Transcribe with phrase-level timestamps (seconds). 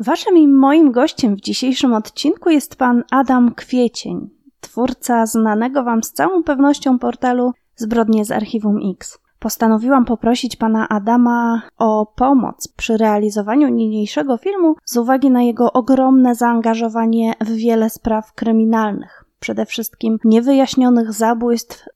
[0.00, 4.30] Waszym i moim gościem w dzisiejszym odcinku jest pan Adam Kwiecień,
[4.60, 9.18] twórca znanego wam z całą pewnością portalu Zbrodnie z Archiwum X.
[9.38, 16.34] Postanowiłam poprosić pana Adama o pomoc przy realizowaniu niniejszego filmu z uwagi na jego ogromne
[16.34, 21.88] zaangażowanie w wiele spraw kryminalnych, przede wszystkim niewyjaśnionych zabójstw,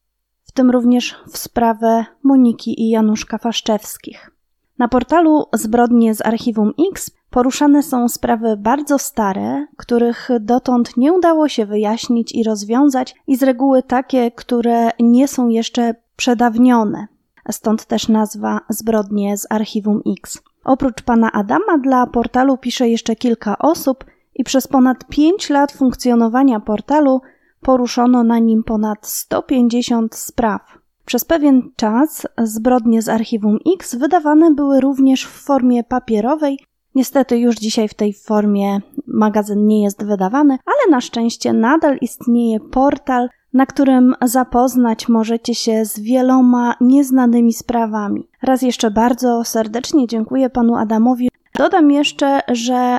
[0.45, 4.31] w tym również w sprawę Moniki i Januszka Faszczewskich.
[4.79, 11.49] Na portalu Zbrodnie z Archiwum X poruszane są sprawy bardzo stare, których dotąd nie udało
[11.49, 17.07] się wyjaśnić i rozwiązać, i z reguły takie, które nie są jeszcze przedawnione.
[17.51, 20.43] Stąd też nazwa Zbrodnie z Archiwum X.
[20.65, 26.61] Oprócz pana Adama dla portalu pisze jeszcze kilka osób i przez ponad 5 lat funkcjonowania
[26.61, 27.21] portalu
[27.61, 30.79] poruszono na nim ponad 150 spraw.
[31.05, 36.59] Przez pewien czas zbrodnie z Archiwum X wydawane były również w formie papierowej.
[36.95, 42.61] Niestety już dzisiaj w tej formie magazyn nie jest wydawany, ale na szczęście nadal istnieje
[42.61, 48.29] portal, na którym zapoznać możecie się z wieloma nieznanymi sprawami.
[48.43, 51.31] Raz jeszcze bardzo serdecznie dziękuję panu Adamowi.
[51.59, 52.99] Dodam jeszcze, że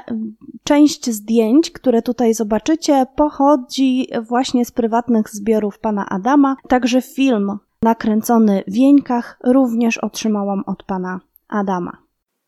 [0.63, 8.63] część zdjęć, które tutaj zobaczycie, pochodzi właśnie z prywatnych zbiorów pana Adama, także film nakręcony
[8.67, 12.04] w Wieńkach również otrzymałam od pana Adama.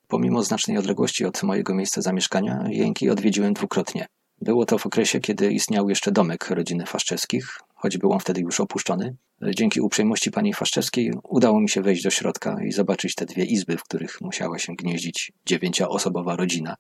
[0.08, 4.08] Pomimo znacznej odległości od mojego miejsca zamieszkania, Jęki odwiedziłem dwukrotnie.
[4.42, 8.60] Było to w okresie, kiedy istniał jeszcze domek rodziny Faszczewskich, choć był on wtedy już
[8.60, 9.16] opuszczony.
[9.56, 13.78] Dzięki uprzejmości pani Faszczewskiej udało mi się wejść do środka i zobaczyć te dwie izby,
[13.78, 16.76] w których musiała się gnieździć dziewięcioosobowa rodzina,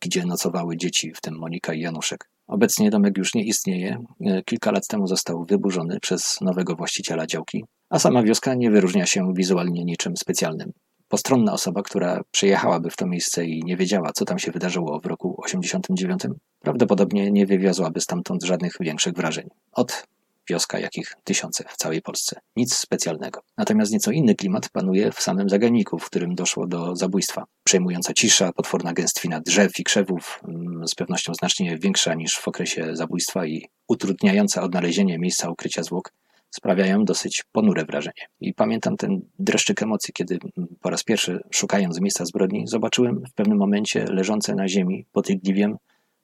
[0.00, 2.28] gdzie nocowały dzieci, w tym Monika i Januszek.
[2.46, 4.04] Obecnie domek już nie istnieje.
[4.44, 9.32] Kilka lat temu został wyburzony przez nowego właściciela działki, a sama wioska nie wyróżnia się
[9.34, 10.72] wizualnie niczym specjalnym.
[11.12, 15.06] Postronna osoba, która przyjechałaby w to miejsce i nie wiedziała, co tam się wydarzyło w
[15.06, 16.20] roku 89,
[16.60, 19.48] prawdopodobnie nie wywiozłaby stamtąd żadnych większych wrażeń.
[19.72, 20.06] Od
[20.50, 22.40] wioska, jakich tysiące w całej Polsce.
[22.56, 23.40] Nic specjalnego.
[23.56, 27.44] Natomiast nieco inny klimat panuje w samym zaganiku, w którym doszło do zabójstwa.
[27.64, 32.96] Przejmująca cisza, potworna gęstwina drzew i krzewów, mm, z pewnością znacznie większa niż w okresie
[32.96, 36.12] zabójstwa i utrudniająca odnalezienie miejsca ukrycia zwłok,
[36.54, 38.26] sprawiają dosyć ponure wrażenie.
[38.40, 40.38] I pamiętam ten dreszczyk emocji, kiedy
[40.80, 45.76] po raz pierwszy, szukając miejsca zbrodni, zobaczyłem w pewnym momencie leżące na ziemi pod Igliwiem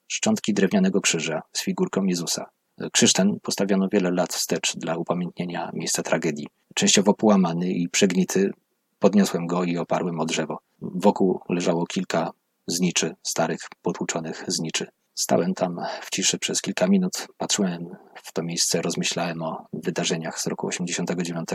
[0.07, 2.45] szczątki drewnianego krzyża z figurką Jezusa.
[2.91, 6.47] Krzyż ten postawiono wiele lat wstecz dla upamiętnienia miejsca tragedii.
[6.75, 8.51] Częściowo połamany i przegnity,
[8.99, 10.59] podniosłem go i oparłem o drzewo.
[10.81, 12.31] Wokół leżało kilka
[12.67, 14.87] zniczy, starych, potłuczonych zniczy.
[15.19, 20.47] Stałem tam w ciszy przez kilka minut, patrzyłem w to miejsce, rozmyślałem o wydarzeniach z
[20.47, 21.49] roku 89.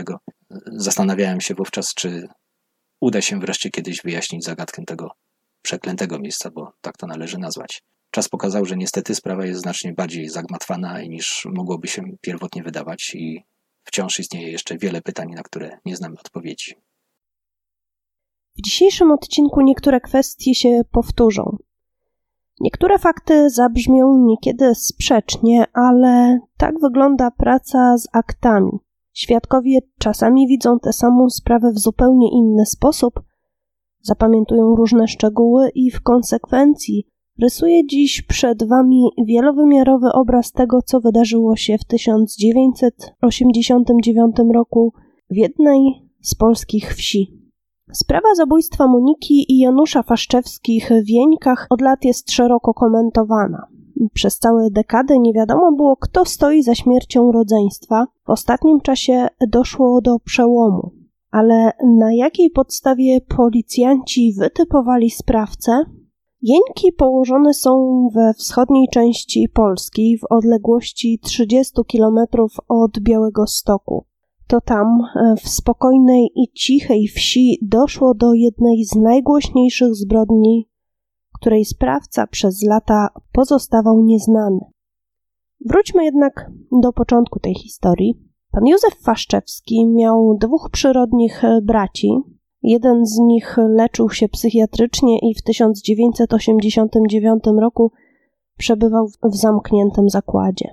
[0.65, 2.27] Zastanawiałem się wówczas, czy
[3.01, 5.11] uda się wreszcie kiedyś wyjaśnić zagadkę tego
[5.61, 7.81] przeklętego miejsca, bo tak to należy nazwać.
[8.11, 13.43] Czas pokazał, że niestety sprawa jest znacznie bardziej zagmatwana niż mogłoby się pierwotnie wydawać i
[13.83, 16.75] wciąż istnieje jeszcze wiele pytań, na które nie znamy odpowiedzi.
[18.57, 21.57] W dzisiejszym odcinku niektóre kwestie się powtórzą.
[22.59, 28.71] Niektóre fakty zabrzmią niekiedy sprzecznie, ale tak wygląda praca z aktami.
[29.13, 33.21] Świadkowie czasami widzą tę samą sprawę w zupełnie inny sposób,
[34.01, 37.07] zapamiętują różne szczegóły i w konsekwencji
[37.41, 44.93] rysuje dziś przed Wami wielowymiarowy obraz tego, co wydarzyło się w 1989 roku
[45.29, 45.79] w jednej
[46.21, 47.44] z polskich wsi.
[47.93, 53.67] Sprawa zabójstwa Moniki i Janusza Faszczewskich w Wieńkach od lat jest szeroko komentowana.
[54.13, 58.07] Przez całe dekady nie wiadomo było, kto stoi za śmiercią rodzeństwa.
[58.25, 60.91] W ostatnim czasie doszło do przełomu.
[61.31, 65.83] Ale na jakiej podstawie policjanci wytypowali sprawcę?
[66.41, 72.17] Jeńki położone są we wschodniej części Polski w odległości 30 km
[72.67, 74.05] od Białego Stoku
[74.47, 80.69] to tam, e, w spokojnej i cichej wsi, doszło do jednej z najgłośniejszych zbrodni,
[81.33, 84.59] której sprawca przez lata pozostawał nieznany.
[85.65, 88.19] Wróćmy jednak do początku tej historii.
[88.51, 92.11] Pan Józef Faszczewski miał dwóch przyrodnich e, braci.
[92.63, 97.91] Jeden z nich leczył się psychiatrycznie i w 1989 roku
[98.57, 100.69] przebywał w zamkniętym zakładzie.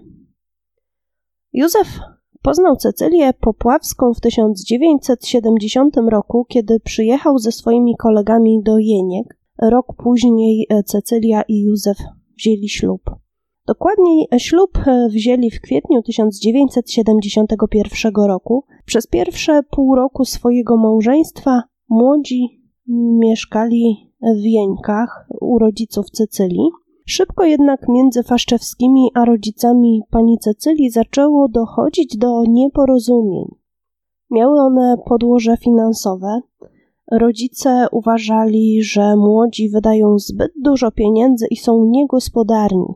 [1.52, 2.00] Józef
[2.42, 9.38] Poznał Cecylię Popławską w 1970 roku, kiedy przyjechał ze swoimi kolegami do Jeniek.
[9.58, 11.98] Rok później e, Cecylia i Józef
[12.36, 13.02] wzięli ślub.
[13.66, 18.64] Dokładniej e, ślub e, wzięli w kwietniu 1971 roku.
[18.84, 22.62] Przez pierwsze pół roku swojego małżeństwa młodzi
[23.18, 26.70] mieszkali w Jeńkach u rodziców Cecylii.
[27.06, 33.44] Szybko jednak między Faszczewskimi a rodzicami pani Cecylii zaczęło dochodzić do nieporozumień.
[34.30, 36.40] Miały one podłoże finansowe.
[37.12, 42.86] Rodzice uważali, że młodzi wydają zbyt dużo pieniędzy i są niegospodarni.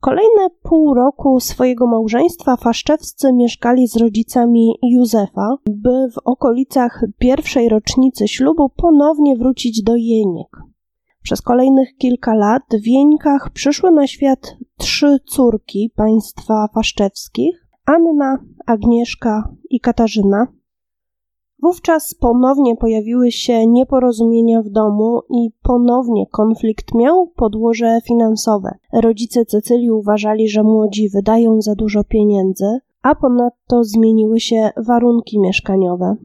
[0.00, 8.28] Kolejne pół roku swojego małżeństwa Faszczewscy mieszkali z rodzicami Józefa, by w okolicach pierwszej rocznicy
[8.28, 10.48] ślubu ponownie wrócić do Jeniek.
[11.28, 19.54] Przez kolejnych kilka lat w Jeńkach przyszły na świat trzy córki państwa Faszczewskich Anna, Agnieszka
[19.70, 20.46] i Katarzyna.
[21.62, 28.78] Wówczas ponownie pojawiły się nieporozumienia w domu i ponownie konflikt miał podłoże finansowe.
[28.92, 36.16] Rodzice Cecylii uważali, że młodzi wydają za dużo pieniędzy, a ponadto zmieniły się warunki mieszkaniowe.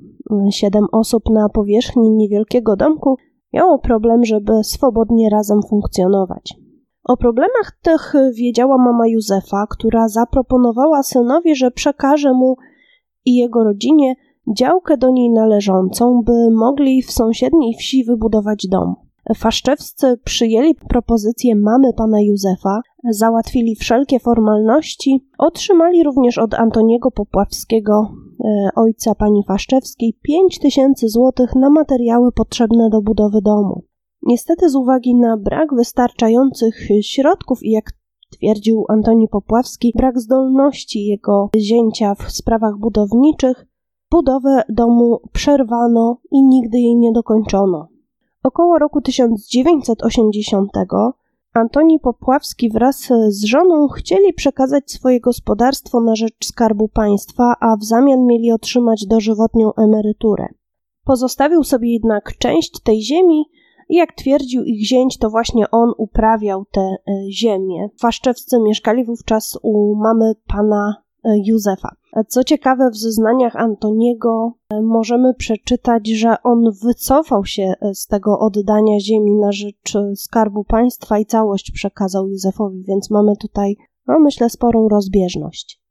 [0.50, 3.18] Siedem osób na powierzchni niewielkiego domku
[3.54, 6.56] miało problem, żeby swobodnie razem funkcjonować.
[7.04, 12.56] O problemach tych wiedziała mama Józefa, która zaproponowała synowi, że przekaże mu
[13.26, 14.16] i jego rodzinie
[14.58, 18.96] działkę do niej należącą, by mogli w sąsiedniej wsi wybudować dom.
[19.36, 28.12] Faszczewscy przyjęli propozycję mamy pana Józefa, załatwili wszelkie formalności, otrzymali również od Antoniego Popławskiego,
[28.76, 33.84] ojca pani Faszczewskiej, 5 tysięcy złotych na materiały potrzebne do budowy domu.
[34.22, 37.92] Niestety z uwagi na brak wystarczających środków i jak
[38.32, 43.66] twierdził Antoni Popławski, brak zdolności jego zięcia w sprawach budowniczych,
[44.14, 47.88] Budowę domu przerwano i nigdy jej nie dokończono.
[48.44, 50.72] Około roku 1980
[51.54, 57.84] Antoni Popławski wraz z żoną chcieli przekazać swoje gospodarstwo na rzecz Skarbu Państwa, a w
[57.84, 60.48] zamian mieli otrzymać dożywotnią emeryturę.
[61.04, 63.46] Pozostawił sobie jednak część tej ziemi
[63.90, 67.90] i jak twierdził ich zięć, to właśnie on uprawiał tę e, ziemię.
[68.02, 71.03] Waszczewscy mieszkali wówczas u mamy pana
[71.46, 71.96] Józefa.
[72.28, 78.40] Co ciekawe, w zeznaniach Antoniego e, możemy przeczytać, że on wycofał się e, z tego
[78.40, 83.76] oddania ziemi na rzecz skarbu państwa i całość przekazał Józefowi, więc mamy tutaj,
[84.08, 85.82] no myślę, sporą rozbieżność.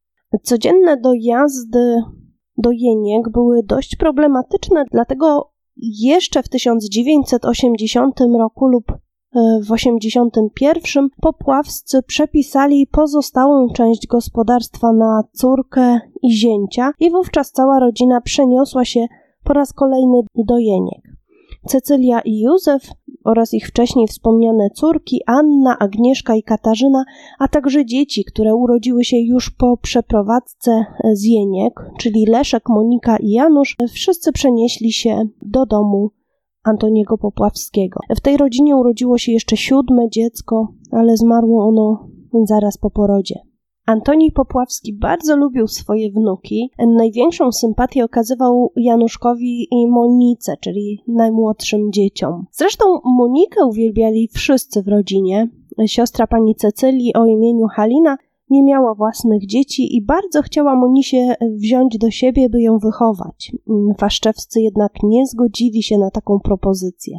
[0.43, 2.03] Codzienne dojazdy
[2.59, 8.85] do Jeniek były dość problematyczne, dlatego jeszcze w 1980 roku lub
[9.67, 18.21] w 81 popławscy przepisali pozostałą część gospodarstwa na córkę i zięcia i wówczas cała rodzina
[18.21, 19.07] przeniosła się
[19.45, 21.03] po raz kolejny do Jeniek.
[21.67, 22.83] Cecylia i Józef
[23.25, 27.05] oraz ich wcześniej wspomniane córki Anna, Agnieszka i Katarzyna,
[27.39, 33.31] a także dzieci, które urodziły się już po przeprowadzce z Jeniek, czyli Leszek, Monika i
[33.31, 36.11] Janusz, wszyscy przenieśli się do domu
[36.65, 38.01] Antoniego Popławskiego.
[38.17, 42.09] W tej rodzinie urodziło się jeszcze siódme dziecko, ale zmarło ono
[42.45, 43.35] zaraz po porodzie.
[43.87, 46.71] Antoni Popławski bardzo lubił swoje wnuki.
[46.79, 52.47] Największą sympatię okazywał Januszkowi i Monice, czyli najmłodszym dzieciom.
[52.53, 55.49] Zresztą Monikę uwielbiali wszyscy w rodzinie.
[55.87, 58.17] Siostra pani Cecylii o imieniu Halina
[58.53, 63.53] nie miała własnych dzieci i bardzo chciała Monisie wziąć do siebie, by ją wychować.
[63.99, 67.19] Faszczewscy jednak nie zgodzili się na taką propozycję.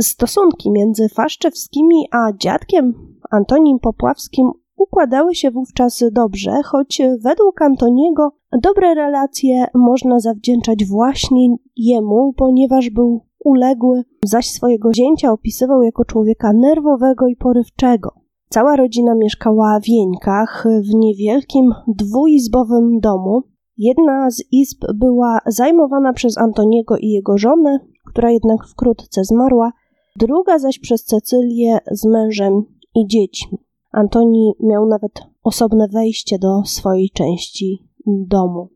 [0.00, 2.94] Stosunki między Faszczewskimi a dziadkiem
[3.30, 12.32] Antonim Popławskim układały się wówczas dobrze, choć według Antoniego dobre relacje można zawdzięczać właśnie jemu,
[12.36, 18.23] ponieważ był uległy, zaś swojego zięcia opisywał jako człowieka nerwowego i porywczego.
[18.48, 23.42] Cała rodzina mieszkała w Jeńkach, w niewielkim dwuizbowym domu.
[23.76, 29.72] Jedna z izb była zajmowana przez Antoniego i jego żonę, która jednak wkrótce zmarła,
[30.16, 32.62] druga zaś przez Cecylię z mężem
[32.94, 33.58] i dziećmi.
[33.92, 38.68] Antoni miał nawet osobne wejście do swojej części domu.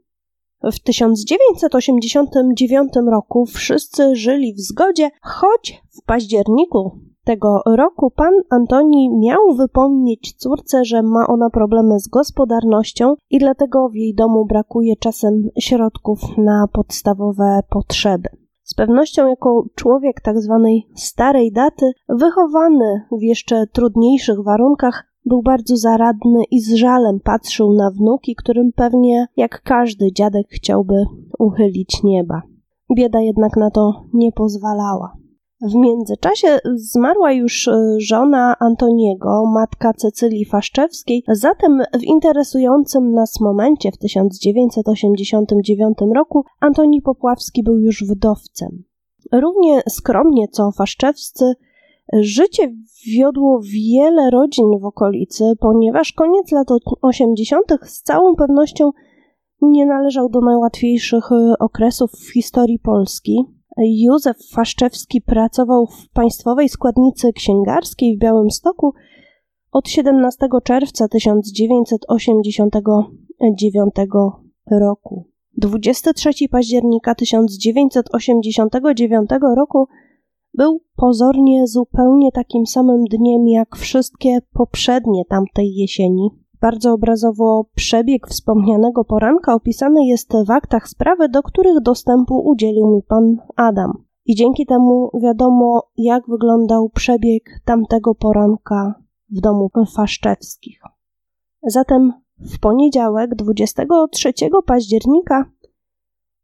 [0.63, 6.99] W 1989 roku wszyscy żyli w zgodzie, choć w październiku
[7.29, 13.89] tego roku pan Antoni miał wypomnieć córce, że ma ona problemy z gospodarnością i dlatego
[13.89, 18.29] w jej domu brakuje czasem środków na podstawowe potrzeby.
[18.63, 25.77] Z pewnością jako człowiek tak zwanej starej daty, wychowany w jeszcze trudniejszych warunkach, był bardzo
[25.77, 31.05] zaradny i z żalem patrzył na wnuki, którym pewnie jak każdy dziadek chciałby
[31.39, 32.43] uchylić nieba.
[32.97, 35.28] Bieda jednak na to nie pozwalała.
[35.61, 43.93] W międzyczasie zmarła już e, żona Antoniego, matka Cecylii Faszczewskiej, zatem w interesującym nas momencie
[43.93, 48.85] w 1989 roku Antoni Popławski był już wdowcem.
[49.33, 51.55] Równie skromnie co Faszczewscy
[52.13, 52.75] Życie
[53.07, 56.69] wiodło wiele rodzin w okolicy, ponieważ koniec lat
[57.03, 57.67] 80.
[57.83, 58.91] z całą pewnością
[59.63, 63.58] nie należał do najłatwiejszych e, okresów w historii Polski.
[63.79, 68.95] Józef Faszczewski pracował w Państwowej Składnicy Księgarskiej w Białymstoku
[69.73, 73.95] od 17 czerwca 1989
[74.71, 75.25] roku.
[75.57, 79.89] 23 października 1989 roku
[80.55, 86.29] był pozornie zupełnie takim samym dniem jak wszystkie poprzednie tamtej jesieni.
[86.61, 93.03] Bardzo obrazowo przebieg wspomnianego poranka opisany jest w aktach sprawy, do których dostępu udzielił mi
[93.03, 94.05] pan Adam.
[94.27, 98.95] I dzięki temu wiadomo, jak wyglądał przebieg tamtego poranka
[99.31, 100.83] w domu Faszczewskich.
[101.63, 104.33] Zatem w poniedziałek 23
[104.67, 105.45] października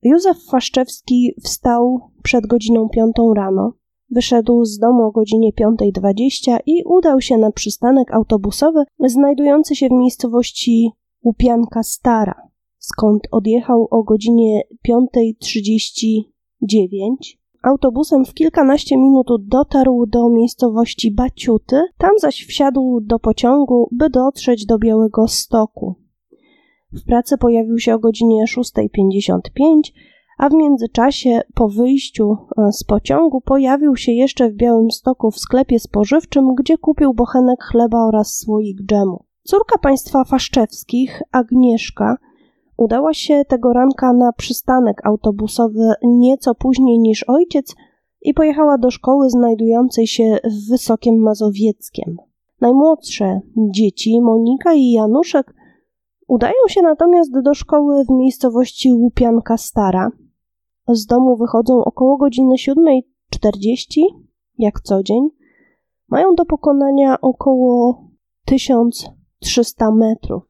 [0.02, 3.72] Józef Faszczewski wstał przed godziną 5 rano.
[4.14, 9.92] Wyszedł z domu o godzinie 5.20 i udał się na przystanek autobusowy znajdujący się w
[9.92, 10.90] miejscowości
[11.24, 16.24] Łupianka Stara, skąd odjechał o godzinie 5.39.
[17.62, 24.66] Autobusem w kilkanaście minut dotarł do miejscowości Baciuty, tam zaś wsiadł do pociągu, by dotrzeć
[24.66, 25.94] do Białego Stoku.
[26.92, 29.80] W pracy pojawił się o godzinie 6.55,
[30.38, 35.38] a w międzyczasie po wyjściu e, z pociągu pojawił się jeszcze w Białym Stoku w
[35.38, 39.24] sklepie spożywczym, gdzie kupił bochenek chleba oraz słoik dżemu.
[39.42, 42.16] Córka państwa Faszczewskich, Agnieszka,
[42.76, 47.74] udała się tego ranka na przystanek autobusowy nieco później niż ojciec
[48.22, 52.16] i pojechała do szkoły znajdującej się w Wysokiem Mazowieckiem.
[52.60, 55.54] Najmłodsze dzieci, Monika i Januszek,
[56.28, 60.10] udają się natomiast do szkoły w miejscowości Łupianka Stara,
[60.88, 64.00] z domu wychodzą około godziny 7.40,
[64.58, 65.28] jak co dzień.
[66.08, 68.04] Mają do pokonania około
[68.44, 70.42] 1300 metrów.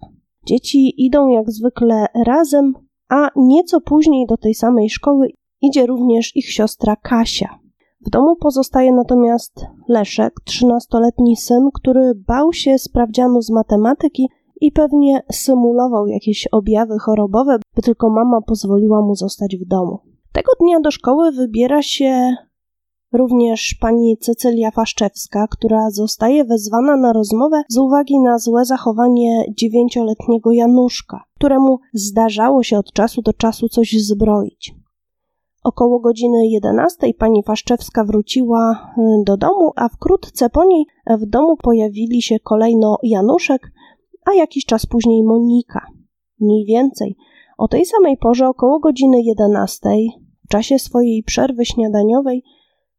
[0.47, 2.73] Dzieci idą jak zwykle razem,
[3.09, 5.29] a nieco później do tej samej szkoły
[5.61, 7.59] idzie również ich siostra Kasia.
[8.07, 14.29] W domu pozostaje natomiast Leszek, trzynastoletni syn, który bał się sprawdzianu z matematyki
[14.61, 20.14] i pewnie symulował jakieś objawy chorobowe, by tylko mama pozwoliła mu zostać w domu.
[20.35, 22.37] Tego dnia do szkoły wybiera się
[23.13, 30.53] również pani Cecylia Faszczewska, która zostaje wezwana na rozmowę z uwagi na złe zachowanie dziewięcioletniego
[30.53, 34.75] Januszka, któremu zdarzało się od czasu do czasu coś zbroić.
[35.65, 41.57] Około godziny 11 pani Faszczewska wróciła y, do domu, a wkrótce po niej w domu
[41.57, 43.73] pojawili się kolejno Januszek,
[44.25, 45.87] a jakiś czas później Monika.
[46.41, 47.17] Mniej więcej
[47.59, 50.24] o tej samej porze, około godziny 11, w
[50.55, 52.43] czasie swojej przerwy śniadaniowej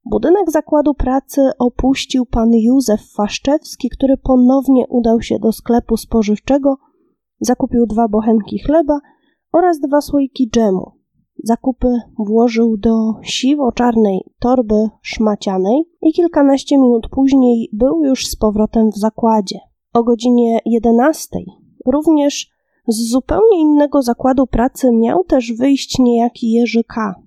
[0.06, 6.78] budynek zakładu pracy opuścił pan Józef Faszczewski, który ponownie udał się do sklepu spożywczego,
[7.40, 9.00] zakupił dwa bochenki chleba
[9.54, 10.92] oraz dwa słoiki dżemu.
[11.44, 11.88] Zakupy
[12.20, 19.60] włożył do siwo-czarnej torby szmacianej i kilkanaście minut później był już z powrotem w zakładzie.
[19.94, 21.40] O godzinie 11
[21.86, 22.50] również
[22.88, 27.25] z zupełnie innego zakładu pracy miał też wyjść niejaki Jerzy K.,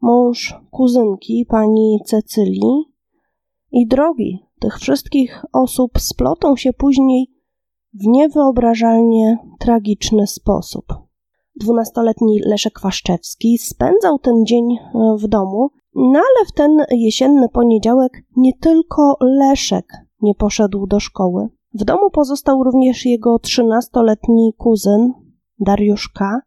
[0.00, 2.84] mąż kuzynki pani Cecylii
[3.72, 7.26] i drogi tych wszystkich osób splotą się później
[7.94, 10.84] w niewyobrażalnie tragiczny sposób.
[11.60, 18.12] Dwunastoletni Leszek Waszczewski spędzał ten dzień e, w domu, no ale w ten jesienny poniedziałek
[18.36, 19.86] nie tylko Leszek
[20.22, 21.48] nie poszedł do szkoły.
[21.74, 25.12] W domu pozostał również jego trzynastoletni kuzyn
[25.58, 26.40] Dariusz K.,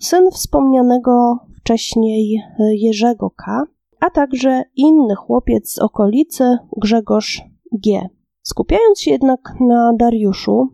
[0.00, 3.62] syn wspomnianego wcześniej e, Jerzego K.,
[4.00, 7.42] a także inny chłopiec z okolicy Grzegorz
[7.72, 8.08] G.
[8.42, 10.68] Skupiając się jednak na Dariuszu,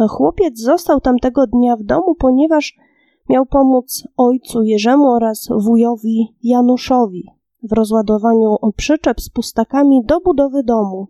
[0.00, 2.76] e, chłopiec został tamtego dnia w domu, ponieważ
[3.28, 7.24] miał pomóc ojcu Jerzemu oraz wujowi Januszowi
[7.62, 11.06] w rozładowaniu przyczep z pustakami do budowy domu.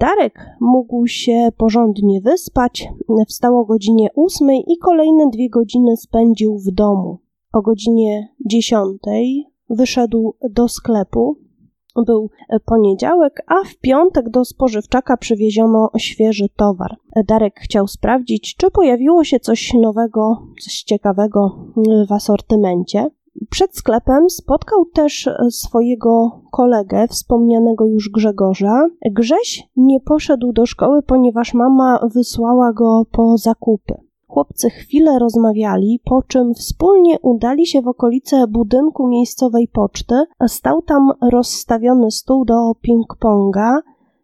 [0.00, 2.88] Darek mógł się porządnie wyspać,
[3.28, 7.18] wstał o godzinie ósmej i kolejne dwie godziny spędził w domu.
[7.52, 11.36] O godzinie dziesiątej wyszedł do sklepu.
[12.06, 12.30] Był
[12.64, 16.96] poniedziałek, a w piątek do spożywczaka przywieziono świeży towar.
[17.28, 21.66] Darek chciał sprawdzić, czy pojawiło się coś nowego, coś ciekawego
[22.08, 23.10] w asortymencie.
[23.50, 28.88] Przed sklepem spotkał też swojego kolegę, wspomnianego już Grzegorza.
[29.10, 33.94] Grześ nie poszedł do szkoły, ponieważ mama wysłała go po zakupy.
[34.32, 40.14] Chłopcy chwilę rozmawiali, po czym wspólnie udali się w okolice budynku miejscowej poczty.
[40.46, 43.78] Stał tam rozstawiony stół do ping-ponga.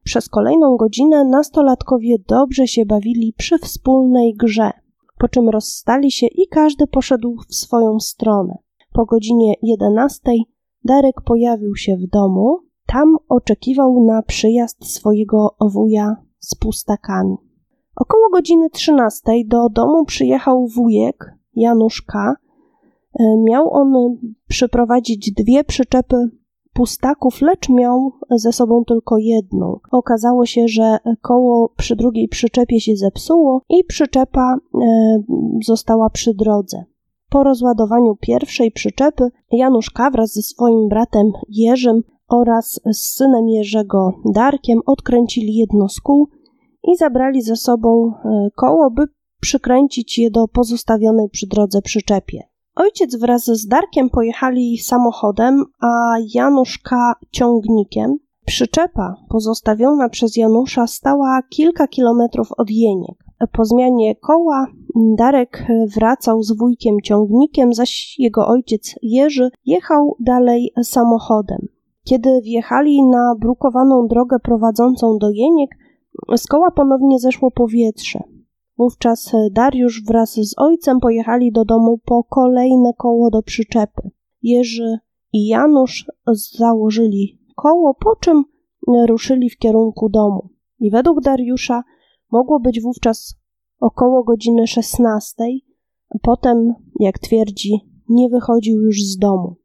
[0.04, 4.70] Przez kolejną godzinę nastolatkowie dobrze się bawili przy wspólnej grze,
[5.18, 8.58] po czym rozstali się i każdy poszedł w swoją stronę.
[8.92, 10.44] Po godzinie jedenastej
[10.84, 12.58] Darek pojawił się w domu.
[12.86, 17.47] Tam oczekiwał na przyjazd swojego wuja z pustakami.
[18.00, 22.36] Około godziny 13 do domu przyjechał wujek Janusz K.
[23.20, 26.16] E, miał on przyprowadzić dwie przyczepy
[26.72, 29.78] pustaków, lecz miał ze sobą tylko jedną.
[29.90, 35.22] Okazało się, że koło przy drugiej przyczepie się zepsuło i przyczepa e,
[35.64, 36.84] została przy drodze.
[37.30, 40.10] Po rozładowaniu pierwszej przyczepy Janusz K.
[40.10, 46.28] wraz ze swoim bratem Jerzym oraz z synem Jerzego Darkiem odkręcili jedno z kół
[46.92, 49.02] i zabrali ze sobą e, koło, by
[49.40, 52.42] przykręcić je do pozostawionej przy drodze przyczepie.
[52.74, 58.18] Ojciec wraz z Darkiem pojechali samochodem, a Januszka ciągnikiem.
[58.46, 63.24] Przyczepa pozostawiona przez Janusza stała kilka kilometrów od Jeniek.
[63.52, 64.66] Po zmianie koła
[65.16, 71.68] Darek wracał z wujkiem ciągnikiem, zaś jego ojciec Jerzy jechał dalej samochodem.
[72.04, 75.70] Kiedy wjechali na brukowaną drogę prowadzącą do Jeniek,
[76.36, 78.22] z koła ponownie zeszło powietrze.
[78.78, 84.10] Wówczas Dariusz wraz z ojcem pojechali do domu po kolejne koło do przyczepy.
[84.42, 84.98] Jerzy
[85.32, 86.06] i Janusz
[86.58, 88.44] założyli koło, po czym
[89.08, 90.48] ruszyli w kierunku domu.
[90.80, 91.82] I według Dariusza
[92.32, 93.34] mogło być wówczas
[93.80, 95.34] około godziny 16.
[96.22, 99.56] Potem, jak twierdzi, nie wychodził już z domu.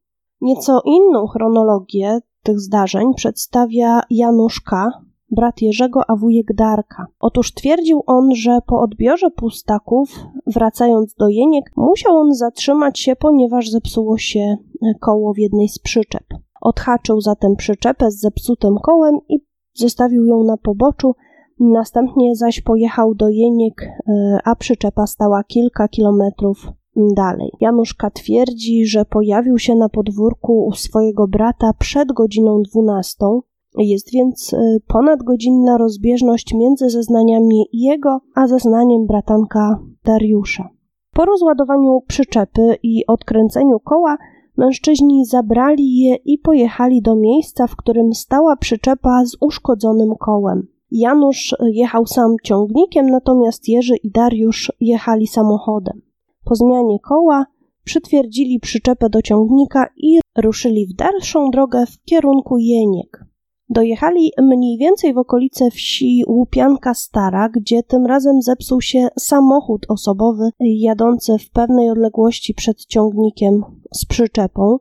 [0.41, 4.91] Nieco inną chronologię tych zdarzeń przedstawia Januszka,
[5.35, 7.07] brat Jerzego, a wujek Darka.
[7.19, 13.69] Otóż twierdził on, że po odbiorze pustaków, wracając do Jeniek, musiał on zatrzymać się, ponieważ
[13.69, 14.57] zepsuło się
[14.99, 16.23] koło w jednej z przyczep.
[16.61, 19.39] Odhaczył zatem przyczepę z zepsutym kołem i
[19.73, 21.15] zostawił ją na poboczu,
[21.59, 27.51] następnie zaś pojechał do Jeniek, e, a przyczepa stała kilka kilometrów dalej.
[27.59, 33.41] Januszka twierdzi, że pojawił się na podwórku u swojego brata przed godziną dwunastą,
[33.77, 40.69] jest więc y, ponadgodzinna rozbieżność między zeznaniami jego a zeznaniem bratanka Dariusza.
[41.13, 44.17] Po rozładowaniu przyczepy i odkręceniu koła
[44.57, 50.67] mężczyźni zabrali je i pojechali do miejsca, w którym stała przyczepa z uszkodzonym kołem.
[50.91, 56.01] Janusz jechał sam ciągnikiem, natomiast Jerzy i Dariusz jechali samochodem.
[56.45, 57.45] Po zmianie koła
[57.83, 63.25] przytwierdzili przyczepę do ciągnika i ruszyli w dalszą drogę w kierunku Jeniek.
[63.69, 70.49] Dojechali mniej więcej w okolice wsi Łupianka Stara, gdzie tym razem zepsuł się samochód osobowy
[70.59, 74.77] jadący w pewnej odległości przed ciągnikiem z przyczepą.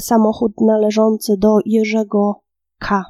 [0.00, 2.42] Samochód należący do Jerzego
[2.78, 3.04] K.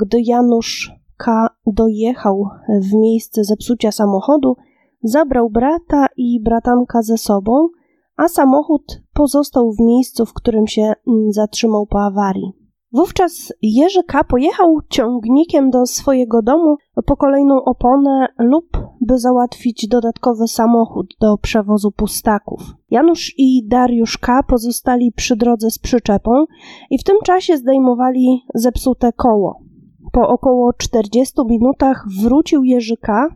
[0.00, 1.48] Gdy Janusz K.
[1.66, 4.56] dojechał w miejsce zepsucia samochodu,
[5.02, 7.68] zabrał brata i bratanka ze sobą,
[8.16, 10.92] a samochód pozostał w miejscu, w którym się
[11.30, 12.63] zatrzymał po awarii.
[12.94, 14.24] Wówczas Jerzy K.
[14.24, 16.76] pojechał ciągnikiem do swojego domu
[17.06, 18.66] po kolejną oponę lub
[19.00, 22.60] by załatwić dodatkowy samochód do przewozu pustaków.
[22.90, 24.42] Janusz i Dariusz K.
[24.42, 26.44] pozostali przy drodze z przyczepą
[26.90, 29.60] i w tym czasie zdejmowali zepsute koło.
[30.12, 33.28] Po około 40 minutach wrócił Jerzy K.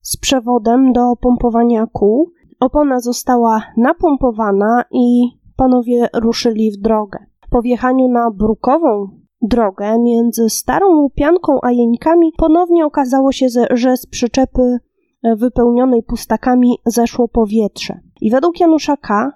[0.00, 2.30] z przewodem do pompowania kół.
[2.60, 7.18] Opona została napompowana i panowie ruszyli w drogę.
[7.56, 9.08] Po wjechaniu na brukową
[9.42, 14.78] drogę między Starą Łupianką a Jeńkami ponownie okazało się, że z przyczepy
[15.22, 18.00] e, wypełnionej pustakami zeszło powietrze.
[18.20, 19.32] I według Janusza K.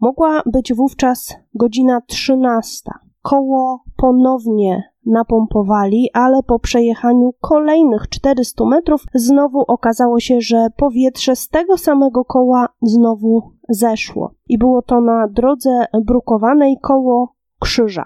[0.00, 2.90] mogła być wówczas godzina 13.
[3.22, 11.48] Koło ponownie napompowali, ale po przejechaniu kolejnych 400 metrów znowu okazało się, że powietrze z
[11.48, 14.34] tego samego koła znowu zeszło.
[14.48, 17.33] I było to na drodze brukowanej koło
[17.64, 18.04] krzyża.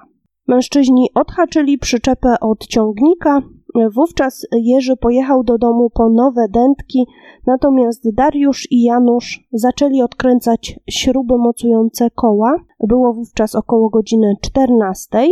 [0.48, 3.42] Mężczyźni odhaczyli przyczepę od ciągnika,
[3.94, 7.06] wówczas Jerzy pojechał do domu po nowe dętki,
[7.46, 12.56] natomiast Dariusz i Janusz zaczęli odkręcać śruby mocujące koła.
[12.80, 15.28] Było wówczas około godziny 14.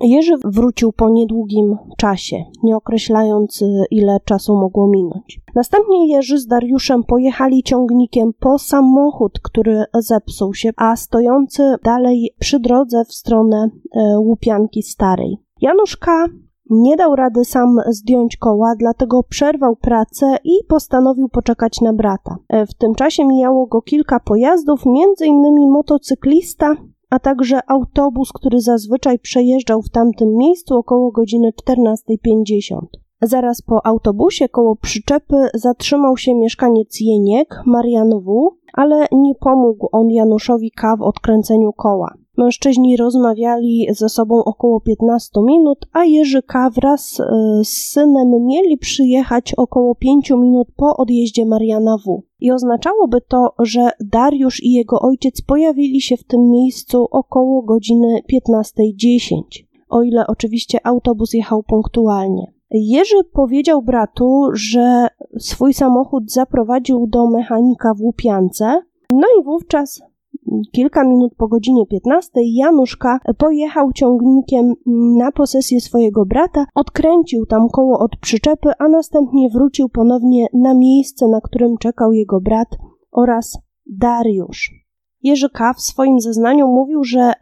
[0.00, 5.40] Jerzy wrócił po niedługim czasie, nie określając y, ile czasu mogło minąć.
[5.54, 12.60] Następnie Jerzy z Dariuszem pojechali ciągnikiem po samochód, który zepsuł się, a stojący dalej przy
[12.60, 15.38] drodze w stronę y, Łupianki Starej.
[15.60, 16.26] Janusz K.
[16.70, 22.36] nie dał rady sam zdjąć koła, dlatego przerwał pracę i postanowił poczekać na brata.
[22.48, 25.70] E, w tym czasie mijało go kilka pojazdów, m.in.
[25.70, 26.76] motocyklista,
[27.14, 32.78] a także autobus, który zazwyczaj przejeżdżał w tamtym miejscu około godziny 14.50.
[33.22, 40.10] Zaraz po autobusie koło przyczepy zatrzymał się mieszkaniec Jeniek, Marian W., ale nie pomógł on
[40.10, 40.96] Januszowi K.
[40.96, 42.14] w odkręceniu koła.
[42.36, 46.70] Mężczyźni rozmawiali ze sobą około 15 minut, a Jerzy K.
[46.70, 47.24] wraz e,
[47.64, 52.22] z synem mieli przyjechać około 5 minut po odjeździe Mariana W.
[52.40, 58.20] I oznaczałoby to, że Dariusz i jego ojciec pojawili się w tym miejscu około godziny
[58.32, 59.42] 15.10,
[59.88, 62.52] o ile oczywiście autobus jechał punktualnie.
[62.70, 65.06] Jerzy powiedział bratu, że
[65.38, 70.02] swój samochód zaprowadził do mechanika w Łupiance, no i wówczas
[70.72, 74.74] kilka minut po godzinie 15 Januszka pojechał ciągnikiem
[75.18, 81.28] na posesję swojego brata, odkręcił tam koło od przyczepy, a następnie wrócił ponownie na miejsce,
[81.28, 82.68] na którym czekał jego brat
[83.12, 84.84] oraz Dariusz.
[85.22, 85.74] Jerzy K.
[85.74, 87.32] w swoim zeznaniu mówił, że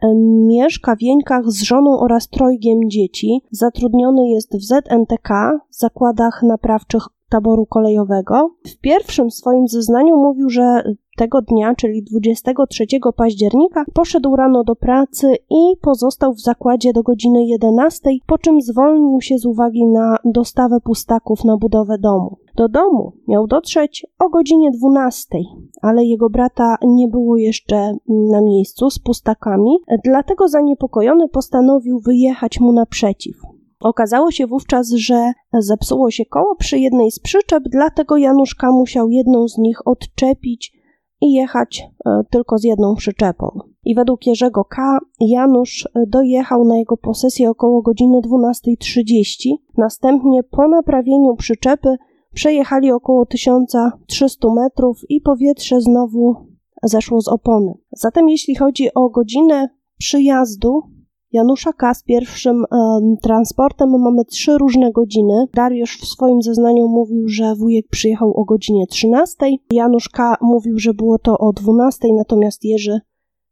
[0.47, 3.41] mieszka w Jeńkach z żoną oraz trojgiem dzieci.
[3.51, 8.49] Zatrudniony jest w ZNTK, zakładach naprawczych taboru kolejowego.
[8.67, 10.83] W pierwszym swoim zeznaniu mówił, że
[11.17, 17.45] tego dnia, czyli 23 października, poszedł rano do pracy i pozostał w zakładzie do godziny
[17.45, 22.37] 11, po czym zwolnił się z uwagi na dostawę pustaków na budowę domu.
[22.55, 25.37] Do domu miał dotrzeć o godzinie 12,
[25.81, 32.71] ale jego brata nie było jeszcze na miejscu z pustakami, dlatego zaniepokojony postanowił wyjechać mu
[32.73, 33.52] naprzeciw.
[33.83, 39.47] Okazało się wówczas, że zepsuło się koło przy jednej z przyczep, dlatego Januszka musiał jedną
[39.47, 40.73] z nich odczepić
[41.21, 43.59] i jechać e, tylko z jedną przyczepą.
[43.83, 44.99] I według Jerzego K.
[45.19, 49.49] Janusz e, dojechał na jego posesję około godziny 12.30.
[49.77, 51.95] Następnie po naprawieniu przyczepy
[52.33, 56.35] przejechali około 1300 metrów i powietrze znowu
[56.83, 57.73] zeszło z opony.
[57.91, 60.92] Zatem jeśli chodzi o godzinę przyjazdu
[61.33, 61.93] Janusza K.
[61.93, 65.47] z pierwszym um, transportem mamy trzy różne godziny.
[65.53, 69.45] Dariusz w swoim zeznaniu mówił, że wujek przyjechał o godzinie 13.
[69.71, 70.37] Janusz K.
[70.41, 72.99] mówił, że było to o 12, natomiast Jerzy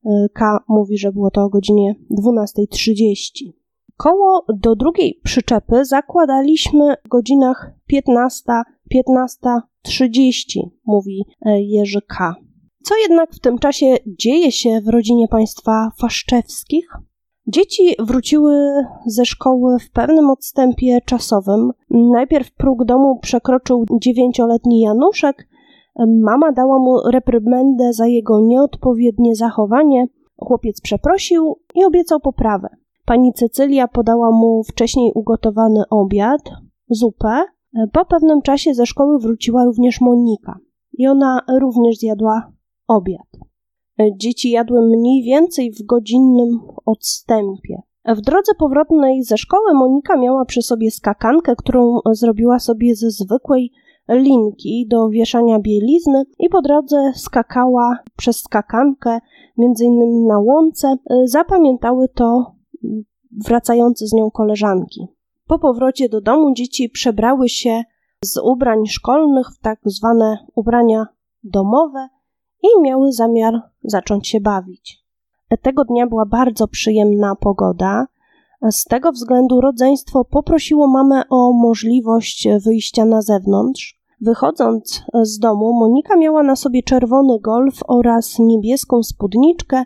[0.05, 0.59] e, K.
[0.67, 3.51] mówi, że było to o godzinie 12.30.
[3.97, 8.43] Koło do drugiej przyczepy zakładaliśmy w godzinach 15,
[8.95, 12.35] 15.30, mówi e, Jerzy K.
[12.83, 16.87] Co jednak w tym czasie dzieje się w rodzinie państwa Faszczewskich?
[17.51, 18.53] Dzieci wróciły
[19.05, 21.71] ze szkoły w pewnym odstępie czasowym.
[21.89, 25.47] Najpierw próg domu przekroczył dziewięcioletni Januszek.
[26.21, 30.07] Mama dała mu reprymendę za jego nieodpowiednie zachowanie.
[30.37, 32.69] Chłopiec przeprosił i obiecał poprawę.
[33.05, 36.41] Pani Cecylia podała mu wcześniej ugotowany obiad,
[36.89, 37.43] zupę.
[37.93, 40.59] Po pewnym czasie ze szkoły wróciła również Monika
[40.93, 42.51] i ona również zjadła
[42.87, 43.50] obiad.
[44.15, 47.81] Dzieci jadły mniej więcej w godzinnym odstępie.
[48.05, 53.71] W drodze powrotnej ze szkoły Monika miała przy sobie skakankę, którą zrobiła sobie ze zwykłej
[54.09, 59.19] linki do wieszania bielizny i po drodze skakała przez skakankę,
[59.57, 60.95] między innymi na łące.
[61.25, 62.55] Zapamiętały to
[63.45, 65.07] wracające z nią koleżanki.
[65.47, 67.83] Po powrocie do domu dzieci przebrały się
[68.23, 71.05] z ubrań szkolnych w tak zwane ubrania
[71.43, 72.07] domowe
[72.63, 75.03] i miały zamiar zacząć się bawić.
[75.61, 78.07] Tego dnia była bardzo przyjemna pogoda.
[78.71, 84.01] Z tego względu rodzeństwo poprosiło mamę o możliwość wyjścia na zewnątrz.
[84.21, 89.83] Wychodząc z domu, Monika miała na sobie czerwony golf oraz niebieską spódniczkę,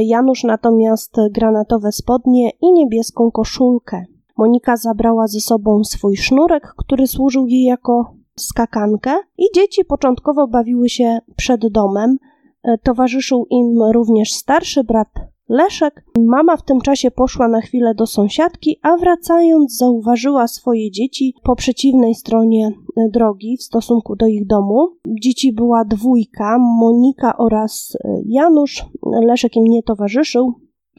[0.00, 4.04] Janusz natomiast granatowe spodnie i niebieską koszulkę.
[4.36, 10.88] Monika zabrała ze sobą swój sznurek, który służył jej jako skakankę i dzieci początkowo bawiły
[10.88, 12.16] się przed domem.
[12.62, 15.08] E, towarzyszył im również starszy brat
[15.48, 16.04] Leszek.
[16.18, 21.56] Mama w tym czasie poszła na chwilę do sąsiadki, a wracając zauważyła swoje dzieci po
[21.56, 22.66] przeciwnej stronie
[22.96, 24.88] e, drogi w stosunku do ich domu.
[25.22, 28.84] Dzieci była dwójka, Monika oraz e, Janusz.
[29.02, 30.54] Leszek im nie towarzyszył.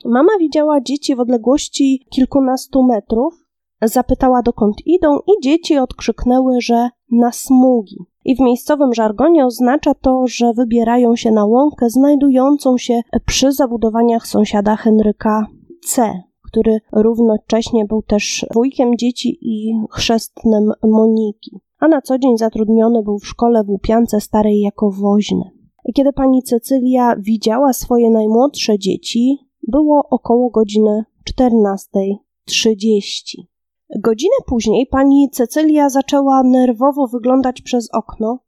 [0.06, 3.44] Mama widziała dzieci w odległości kilkunastu metrów
[3.81, 7.97] Zapytała dokąd idą i dzieci odkrzyknęły, że na smugi.
[8.25, 14.27] I w miejscowym żargonie oznacza to, że wybierają się na łąkę znajdującą się przy zabudowaniach
[14.27, 15.47] sąsiada Henryka
[15.85, 23.03] C., który równocześnie był też wujkiem dzieci i chrzestnym Moniki, a na co dzień zatrudniony
[23.03, 25.51] był w szkole w Łupiance Starej jako woźny.
[25.85, 33.55] I kiedy pani Cecylia widziała swoje najmłodsze dzieci, było około godziny 14.30.
[34.00, 38.39] Godzinę później pani Cecylia zaczęła nerwowo wyglądać przez okno.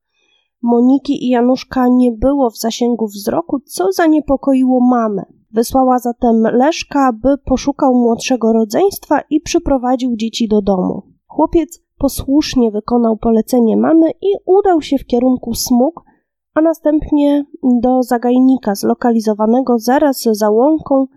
[0.62, 5.26] Moniki i Januszka nie było w zasięgu wzroku, co zaniepokoiło mamę.
[5.52, 11.04] Wysłała zatem Leszka, by poszukał młodszego rodzeństwa i przyprowadził dzieci do domu.
[11.28, 16.04] Chłopiec posłusznie wykonał polecenie mamy i udał się w kierunku smug,
[16.54, 17.46] a następnie
[17.82, 21.08] do zagajnika zlokalizowanego zaraz za łąką,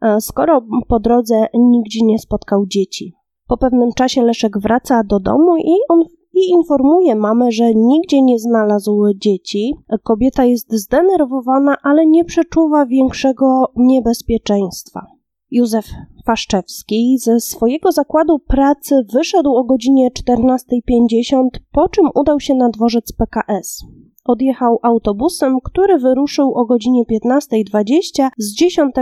[0.00, 3.19] e, skoro po drodze nigdzie nie spotkał dzieci.
[3.50, 6.02] Po pewnym czasie Leszek wraca do domu i on
[6.34, 9.74] i informuje mamę, że nigdzie nie znalazł dzieci.
[10.02, 15.06] Kobieta jest zdenerwowana, ale nie przeczuwa większego niebezpieczeństwa.
[15.50, 15.86] Józef
[16.26, 23.12] Faszczewski ze swojego zakładu pracy wyszedł o godzinie 14.50, po czym udał się na dworzec
[23.12, 23.84] PKS.
[24.24, 28.94] Odjechał autobusem, który wyruszył o godzinie 15.20 z 10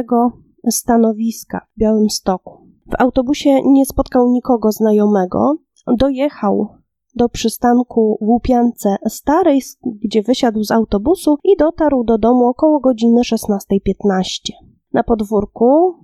[0.70, 2.67] stanowiska w Białymstoku.
[2.88, 5.56] W autobusie nie spotkał nikogo znajomego.
[5.96, 6.68] Dojechał
[7.14, 9.62] do przystanku w Łupiance Starej,
[10.04, 14.52] gdzie wysiadł z autobusu i dotarł do domu około godziny 16.15.
[14.92, 15.94] Na podwórku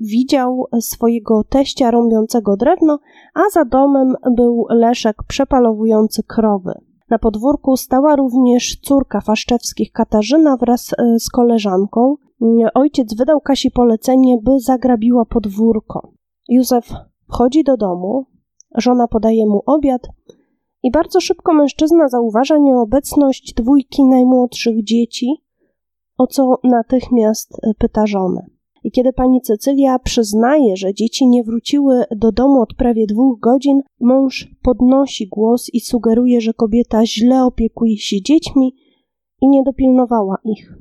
[0.00, 2.98] widział swojego teścia rąbiącego drewno,
[3.34, 6.72] a za domem był Leszek przepalowujący krowy.
[7.10, 12.16] Na podwórku stała również córka Faszczewskich Katarzyna wraz e, z koleżanką.
[12.74, 16.12] Ojciec wydał Kasi polecenie, by zagrabiła podwórko.
[16.48, 16.92] Józef
[17.28, 18.26] wchodzi do domu,
[18.76, 20.08] żona podaje mu obiad
[20.82, 25.26] i bardzo szybko mężczyzna zauważa nieobecność dwójki najmłodszych dzieci,
[26.18, 28.46] o co natychmiast e, pyta żonę.
[28.84, 33.82] I kiedy pani Cecylia przyznaje, że dzieci nie wróciły do domu od prawie dwóch godzin,
[34.00, 38.74] mąż podnosi głos i sugeruje, że kobieta źle opiekuje się dziećmi
[39.40, 40.78] i nie dopilnowała ich.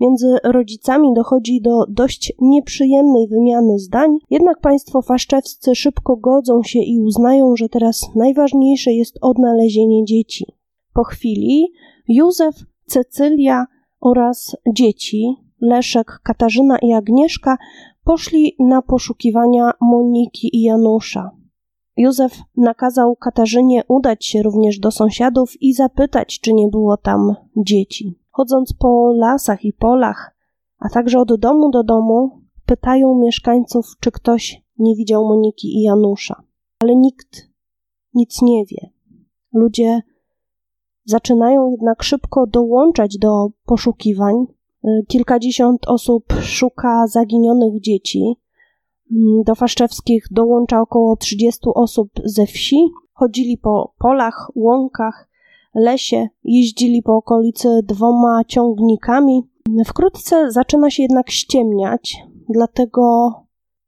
[0.00, 7.00] Między rodzicami dochodzi do dość nieprzyjemnej wymiany zdań, jednak państwo faszczewscy szybko godzą się i
[7.00, 10.46] uznają, że teraz najważniejsze jest odnalezienie dzieci.
[10.94, 11.72] Po chwili
[12.08, 12.54] Józef,
[12.86, 13.66] Cecylia
[14.00, 17.56] oraz dzieci, Leszek, Katarzyna i Agnieszka,
[18.04, 21.30] poszli na poszukiwania Moniki i Janusza.
[21.96, 28.25] Józef nakazał Katarzynie udać się również do sąsiadów i zapytać, czy nie było tam dzieci
[28.36, 30.36] chodząc po lasach i polach,
[30.78, 36.42] a także od domu do domu, pytają mieszkańców, czy ktoś nie widział Moniki i Janusza.
[36.78, 37.48] Ale nikt
[38.14, 38.90] nic nie wie.
[39.52, 40.02] Ludzie
[41.04, 44.46] zaczynają jednak szybko dołączać do poszukiwań.
[45.08, 48.36] Kilkadziesiąt osób szuka zaginionych dzieci.
[49.46, 52.76] Do Faszczewskich dołącza około 30 osób ze wsi.
[53.12, 55.25] Chodzili po polach, łąkach,
[55.76, 59.42] lesie, jeździli po okolicy dwoma ciągnikami.
[59.86, 63.32] Wkrótce zaczyna się jednak ściemniać, dlatego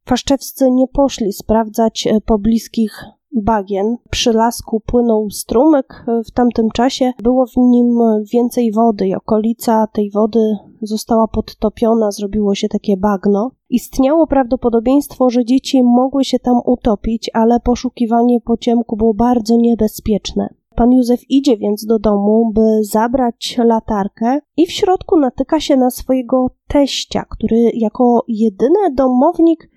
[0.05, 3.97] faszczewscy nie poszli sprawdzać e, pobliskich bagien.
[4.11, 7.13] Przy lasku płynął strumyk w tamtym czasie.
[7.23, 7.99] Było w nim
[8.33, 13.51] więcej wody i okolica tej wody została podtopiona, zrobiło się takie bagno.
[13.71, 20.55] Istniało prawdopodobieństwo, że dzieci mogły się tam utopić, ale poszukiwanie po ciemku było bardzo niebezpieczne.
[20.79, 25.91] Pan Józef idzie więc do domu, by zabrać latarkę i w środku natyka się na
[25.91, 29.71] swojego teścia, który jako jedyny domownik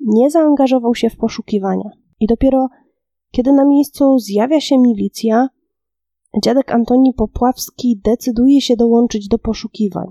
[0.00, 1.90] nie zaangażował się w poszukiwania.
[2.20, 2.68] I dopiero
[3.30, 5.48] kiedy na miejscu zjawia się milicja,
[6.44, 10.06] dziadek Antoni Popławski decyduje się dołączyć do poszukiwań.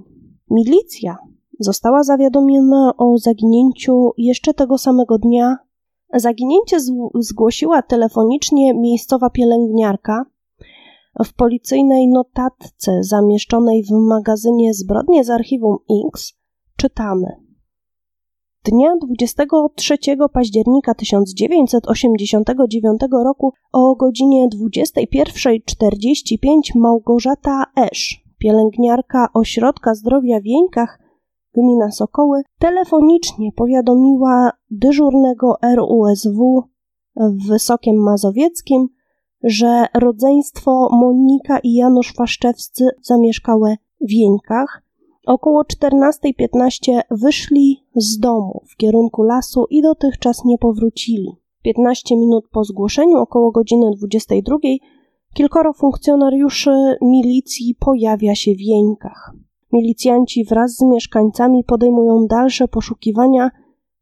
[0.51, 1.17] Milicja
[1.59, 5.57] została zawiadomiona o zaginięciu jeszcze tego samego dnia
[6.13, 6.77] Zaginięcie
[7.19, 10.25] zgłosiła telefonicznie miejscowa pielęgniarka.
[11.25, 15.77] W policyjnej notatce zamieszczonej w magazynie Zbrodnie z archiwum
[16.13, 16.33] X
[16.77, 17.27] czytamy.
[18.63, 19.97] Dnia 23
[20.33, 31.00] października 1989 roku o godzinie 21.45 Małgorzata Esz, pielęgniarka Ośrodka Zdrowia w Wieńkach,
[31.55, 36.63] gmina Sokoły, telefonicznie powiadomiła dyżurnego RUSW
[37.15, 38.87] w Wysokiem Mazowieckim,
[39.43, 44.83] że rodzeństwo Monika i Janusz Faszczewscy zamieszkałe w Wieńkach.
[45.25, 51.31] Około 14.15 wyszli z domu w kierunku lasu i dotychczas nie powrócili.
[51.63, 54.57] 15 minut po zgłoszeniu, około godziny 22,
[55.33, 59.33] kilkoro funkcjonariuszy milicji pojawia się w Wieńkach.
[59.73, 63.49] Milicjanci wraz z mieszkańcami podejmują dalsze poszukiwania,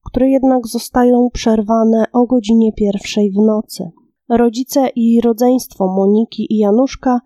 [0.05, 3.91] które jednak zostają przerwane o godzinie pierwszej w nocy.
[4.29, 7.19] Rodzice i rodzeństwo Moniki i Januszka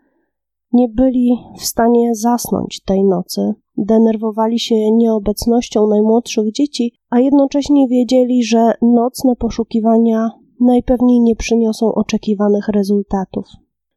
[0.73, 3.53] nie byli w stanie zasnąć tej nocy.
[3.77, 10.29] Denerwowali się nieobecnością najmłodszych dzieci, a jednocześnie wiedzieli, że nocne poszukiwania
[10.59, 13.45] najpewniej nie przyniosą oczekiwanych rezultatów.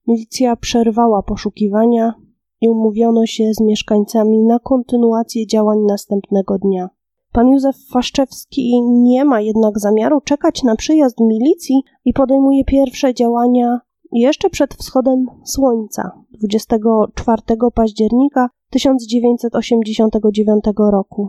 [0.07, 2.15] Milicja przerwała poszukiwania
[2.61, 6.88] i umówiono się z mieszkańcami na kontynuację działań następnego dnia.
[7.33, 13.81] Pan Józef Faszczewski nie ma jednak zamiaru czekać na przyjazd milicji i podejmuje pierwsze działania
[14.12, 17.42] jeszcze przed wschodem słońca 24
[17.75, 21.29] października 1989 roku.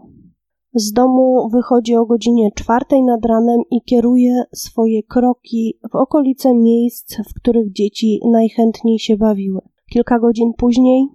[0.74, 7.16] Z domu wychodzi o godzinie czwartej nad ranem i kieruje swoje kroki w okolice miejsc,
[7.30, 9.62] w których dzieci najchętniej się bawiły.
[9.92, 11.08] Kilka godzin później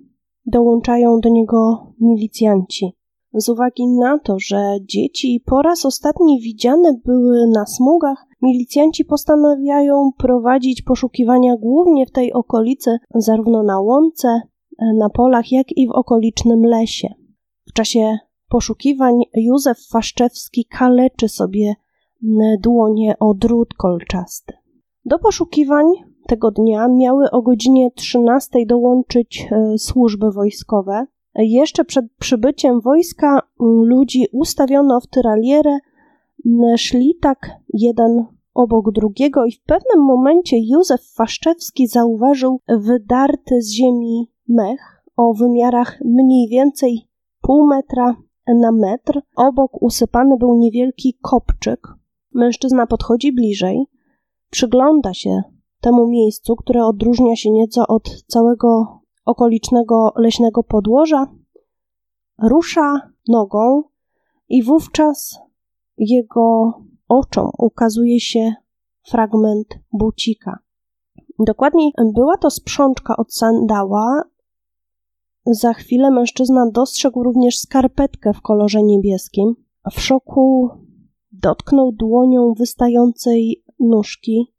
[0.47, 2.97] dołączają do niego milicjanci.
[3.35, 10.11] Z uwagi na to, że dzieci po raz ostatni widziane były na smugach, milicjanci postanawiają
[10.19, 14.41] prowadzić poszukiwania głównie w tej okolicy, zarówno na łące,
[14.99, 17.09] na polach, jak i w okolicznym lesie.
[17.69, 21.75] W czasie poszukiwań Józef Faszczewski kaleczy sobie
[22.61, 24.55] dłonie o drut kolczasty.
[25.05, 25.87] Do poszukiwań
[26.27, 31.07] tego dnia miały o godzinie 13 dołączyć e, służby wojskowe.
[31.35, 35.79] Jeszcze przed przybyciem wojska ludzi ustawiono w tyralierę,
[36.77, 44.31] szli tak jeden obok drugiego i w pewnym momencie Józef Faszczewski zauważył wydarty z ziemi
[44.49, 47.09] mech o wymiarach mniej więcej
[47.41, 49.21] pół metra na metr.
[49.37, 51.89] Obok usypany był niewielki kopczyk.
[52.35, 53.87] Mężczyzna podchodzi bliżej,
[54.51, 55.43] przygląda się
[55.83, 61.27] temu miejscu, które odróżnia się nieco od całego okolicznego leśnego podłoża,
[62.43, 63.83] rusza nogą
[64.49, 65.39] i wówczas
[65.99, 66.73] jego
[67.09, 68.55] oczom ukazuje się
[69.03, 70.59] fragment bucika.
[71.39, 74.23] Dokładniej była to sprzączka od sandała.
[75.47, 79.55] Za chwilę mężczyzna dostrzegł również skarpetkę w kolorze niebieskim.
[79.93, 80.71] W szoku
[81.33, 84.52] dotknął dłonią wystającej nóżki.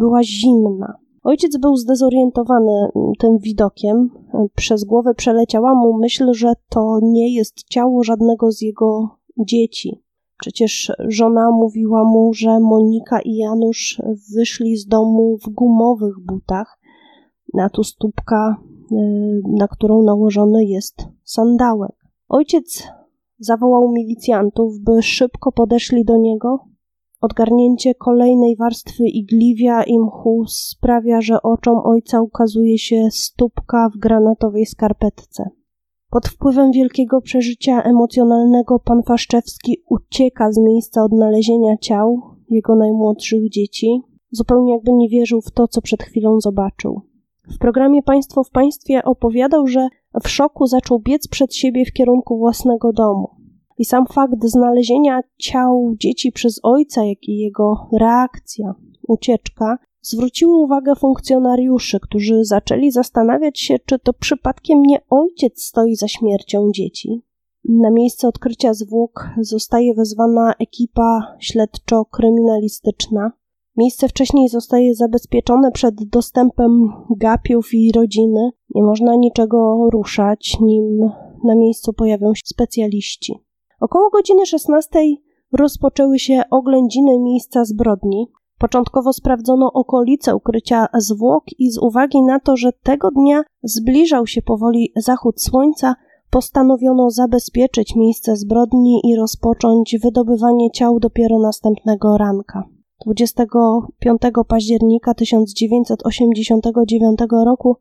[0.00, 0.94] Była zimna.
[1.22, 4.10] Ojciec był zdezorientowany tym widokiem.
[4.54, 9.08] Przez głowę przeleciała mu myśl, że to nie jest ciało żadnego z jego
[9.38, 10.02] dzieci.
[10.38, 14.02] Przecież żona mówiła mu, że Monika i Janusz
[14.36, 16.78] wyszli z domu w gumowych butach,
[17.54, 18.56] na tu stópka,
[18.92, 18.96] y,
[19.48, 21.96] na którą nałożony jest sandałek.
[22.28, 22.88] Ojciec
[23.38, 26.69] zawołał milicjantów, by szybko podeszli do niego.
[27.20, 34.66] Odgarnięcie kolejnej warstwy igliwia i mchu sprawia, że oczom ojca ukazuje się stópka w granatowej
[34.66, 35.50] skarpetce.
[36.10, 44.02] Pod wpływem wielkiego przeżycia emocjonalnego pan Faszczewski ucieka z miejsca odnalezienia ciał jego najmłodszych dzieci,
[44.30, 47.00] zupełnie jakby nie wierzył w to, co przed chwilą zobaczył.
[47.54, 49.88] W programie Państwo w Państwie opowiadał, że
[50.24, 53.39] w szoku zaczął biec przed siebie w kierunku własnego domu.
[53.80, 58.74] I sam fakt znalezienia ciał dzieci przez ojca, jak i jego reakcja,
[59.08, 66.08] ucieczka, zwróciły uwagę funkcjonariuszy, którzy zaczęli zastanawiać się, czy to przypadkiem nie ojciec stoi za
[66.08, 67.22] śmiercią dzieci.
[67.64, 73.32] Na miejsce odkrycia zwłok zostaje wezwana ekipa śledczo-kryminalistyczna.
[73.76, 78.50] Miejsce wcześniej zostaje zabezpieczone przed dostępem gapiów i rodziny.
[78.74, 80.98] Nie można niczego ruszać, nim
[81.44, 83.49] na miejscu pojawią się specjaliści.
[83.80, 85.00] Około godziny 16
[85.52, 88.26] rozpoczęły się oględziny miejsca zbrodni.
[88.58, 94.42] Początkowo sprawdzono okolice ukrycia zwłok i z uwagi na to, że tego dnia zbliżał się
[94.42, 95.94] powoli zachód słońca,
[96.30, 102.64] postanowiono zabezpieczyć miejsce zbrodni i rozpocząć wydobywanie ciał dopiero następnego ranka.
[103.06, 107.76] 25 października 1989 roku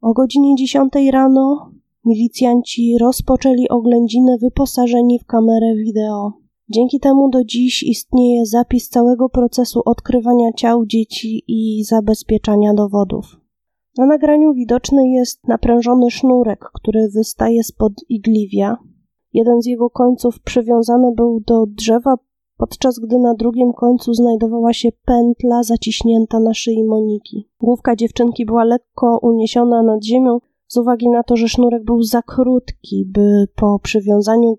[0.00, 1.70] o godzinie 10 rano
[2.04, 6.32] milicjanci rozpoczęli oględziny wyposażeni w kamerę wideo.
[6.68, 13.40] Dzięki temu do dziś istnieje zapis całego procesu odkrywania ciał dzieci i zabezpieczania dowodów.
[13.98, 18.76] Na nagraniu widoczny jest naprężony sznurek, który wystaje spod igliwia.
[19.32, 22.14] Jeden z jego końców przywiązany był do drzewa,
[22.56, 27.48] podczas gdy na drugim końcu znajdowała się pętla zaciśnięta na szyi Moniki.
[27.60, 30.38] Główka dziewczynki była lekko uniesiona nad ziemią,
[30.70, 34.56] z uwagi na to, że sznurek był za krótki, by po przywiązaniu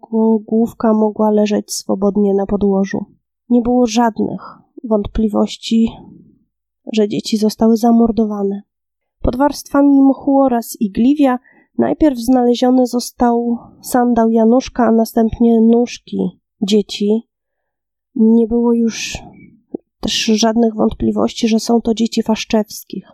[0.48, 3.06] główka mogła leżeć swobodnie na podłożu.
[3.50, 4.42] Nie było żadnych
[4.84, 5.90] wątpliwości,
[6.94, 8.62] że dzieci zostały zamordowane.
[9.22, 11.40] Pod warstwami mchu oraz igliwia
[11.78, 17.30] najpierw znaleziony został sandał Januszka, a następnie nóżki dzieci.
[18.16, 19.18] Nie było już
[20.00, 23.08] też żadnych wątpliwości, że są to dzieci Faszczewskich.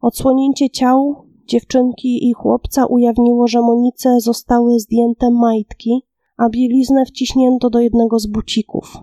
[0.00, 6.02] Odsłonięcie ciał dziewczynki i chłopca ujawniło, że Monice zostały zdjęte majtki,
[6.36, 8.98] a bieliznę wciśnięto do jednego z bucików.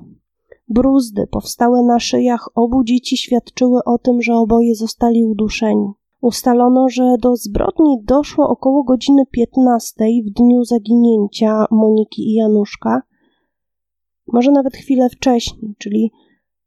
[0.68, 5.92] Bruzdy powstałe na szyjach obu dzieci świadczyły o tym, że oboje zostali uduszeni.
[6.22, 13.02] Ustalono, że do zbrodni doszło około godziny 15 w dniu zaginięcia Moniki i Januszka,
[14.34, 16.12] może nawet chwilę wcześniej, czyli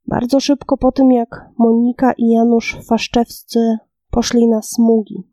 [0.06, 3.78] bardzo szybko po tym, jak Monika i Janusz Faszczewscy
[4.10, 5.31] poszli na smugi.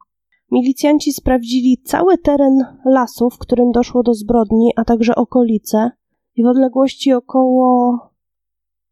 [0.52, 5.92] Milicjanci sprawdzili cały teren lasu, w którym doszło do zbrodni, a także okolice
[6.36, 7.98] i w odległości około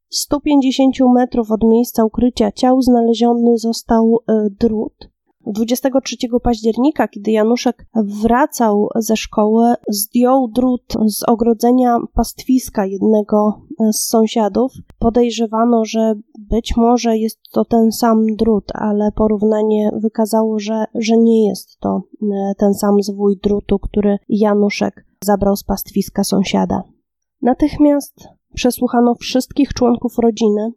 [0.09, 5.09] 150 metrów od miejsca ukrycia ciał znaleziony został e, drut,
[5.47, 14.71] 23 października, kiedy Januszek wracał ze szkoły, zdjął drut z ogrodzenia pastwiska jednego z sąsiadów.
[14.99, 16.13] Podejrzewano, że
[16.49, 22.01] być może jest to ten sam drut, ale porównanie wykazało, że, że nie jest to
[22.21, 26.83] e, ten sam zwój drutu, który Januszek zabrał z pastwiska sąsiada.
[27.41, 30.71] Natychmiast przesłuchano wszystkich członków rodziny,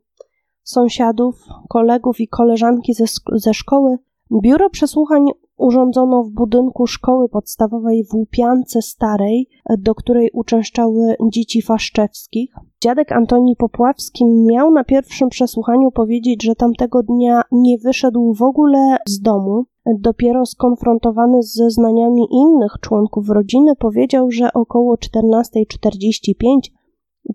[0.62, 3.98] sąsiadów, kolegów i koleżanki ze, ze szkoły
[4.42, 5.24] Biuro przesłuchań
[5.56, 9.48] urządzono w budynku szkoły podstawowej w Łupiance Starej,
[9.78, 12.54] do której uczęszczały dzieci Faszczewskich.
[12.82, 18.96] Dziadek Antoni Popławski miał na pierwszym przesłuchaniu powiedzieć, że tamtego dnia nie wyszedł w ogóle
[19.08, 19.64] z domu.
[19.98, 26.34] Dopiero skonfrontowany z zeznaniami innych członków rodziny powiedział, że około 14.45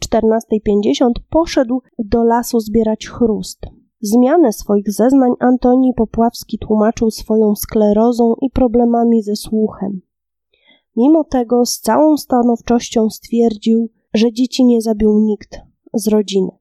[0.06, 3.60] 14.50 poszedł do lasu zbierać chrust.
[4.02, 10.02] Zmianę swoich zeznań Antoni Popławski tłumaczył swoją sklerozą i problemami ze słuchem.
[10.96, 15.60] Mimo tego z całą stanowczością stwierdził, że dzieci nie zabił nikt
[15.94, 16.52] z rodziny.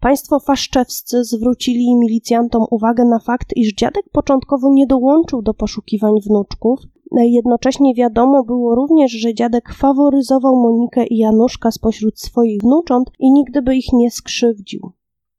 [0.00, 6.80] Państwo faszczewscy zwrócili milicjantom uwagę na fakt, iż dziadek początkowo nie dołączył do poszukiwań wnuczków.
[7.12, 13.62] Jednocześnie wiadomo było również, że dziadek faworyzował Monikę i Januszka spośród swoich wnucząt i nigdy
[13.62, 14.92] by ich nie skrzywdził.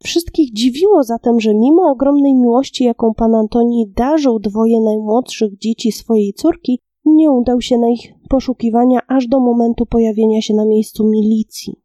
[0.04, 6.34] Wszystkich dziwiło zatem, że mimo ogromnej miłości, jaką pan Antoni darzył dwoje najmłodszych dzieci swojej
[6.34, 6.80] córki,
[7.16, 11.82] nie udał się na ich poszukiwania aż do momentu pojawienia się na miejscu milicji.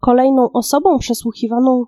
[0.00, 1.84] Kolejną osobą przesłuchiwaną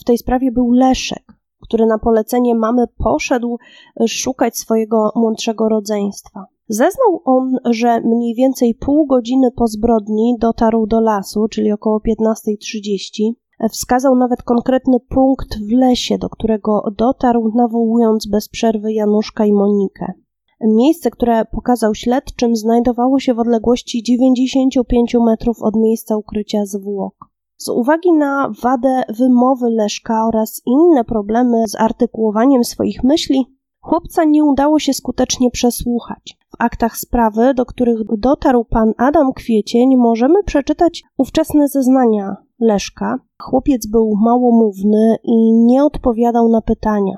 [0.00, 1.32] w tej sprawie był Leszek,
[1.62, 3.58] który na polecenie mamy poszedł
[4.06, 6.44] szukać swojego młodszego rodzeństwa.
[6.68, 13.32] Zeznał on, że mniej więcej pół godziny po zbrodni dotarł do lasu, czyli około 15.30,
[13.70, 20.12] Wskazał nawet konkretny punkt w lesie, do którego dotarł, nawołując bez przerwy Januszka i Monikę.
[20.60, 27.14] Miejsce, które pokazał śledczym, znajdowało się w odległości 95 metrów od miejsca ukrycia zwłok.
[27.56, 33.44] Z uwagi na wadę wymowy Leszka oraz inne problemy z artykułowaniem swoich myśli,
[33.80, 36.38] chłopca nie udało się skutecznie przesłuchać.
[36.50, 43.18] W aktach sprawy, do których dotarł pan Adam Kwiecień, możemy przeczytać ówczesne zeznania Leszka.
[43.42, 47.16] Chłopiec był małomówny i nie odpowiadał na pytania.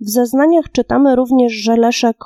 [0.00, 2.16] W zeznaniach czytamy również, że Leszek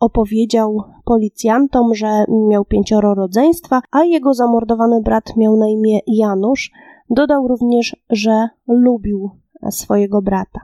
[0.00, 6.70] opowiedział policjantom, że miał pięcioro rodzeństwa, a jego zamordowany brat miał na imię Janusz.
[7.10, 9.30] Dodał również, że lubił
[9.70, 10.60] swojego brata.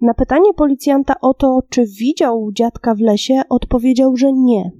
[0.00, 4.72] Na pytanie policjanta o to, czy widział dziadka w lesie, odpowiedział, że nie.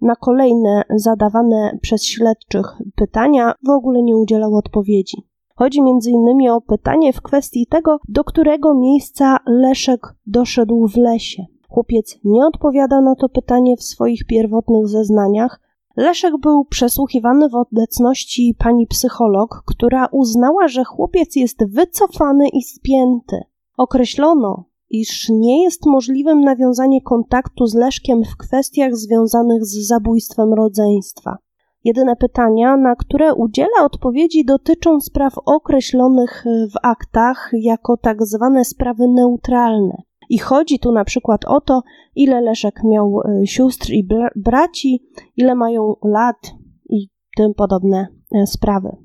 [0.00, 5.16] Na kolejne zadawane przez śledczych pytania w ogóle nie udzielał odpowiedzi.
[5.54, 6.50] Chodzi m.in.
[6.50, 11.46] o pytanie w kwestii tego, do którego miejsca Leszek doszedł w lesie.
[11.68, 15.60] Chłopiec nie odpowiada na to pytanie w swoich pierwotnych zeznaniach.
[15.96, 23.40] Leszek był przesłuchiwany w obecności pani psycholog, która uznała, że chłopiec jest wycofany i spięty.
[23.76, 31.36] Określono, iż nie jest możliwym nawiązanie kontaktu z Leszkiem w kwestiach związanych z zabójstwem rodzeństwa.
[31.84, 39.08] Jedyne pytania, na które udziela odpowiedzi, dotyczą spraw określonych w aktach jako tak zwane sprawy
[39.08, 40.02] neutralne.
[40.28, 41.82] I chodzi tu na przykład o to,
[42.14, 45.02] ile Leszek miał e, sióstr i braci,
[45.36, 46.54] ile mają lat
[46.90, 48.96] i tym podobne e, sprawy.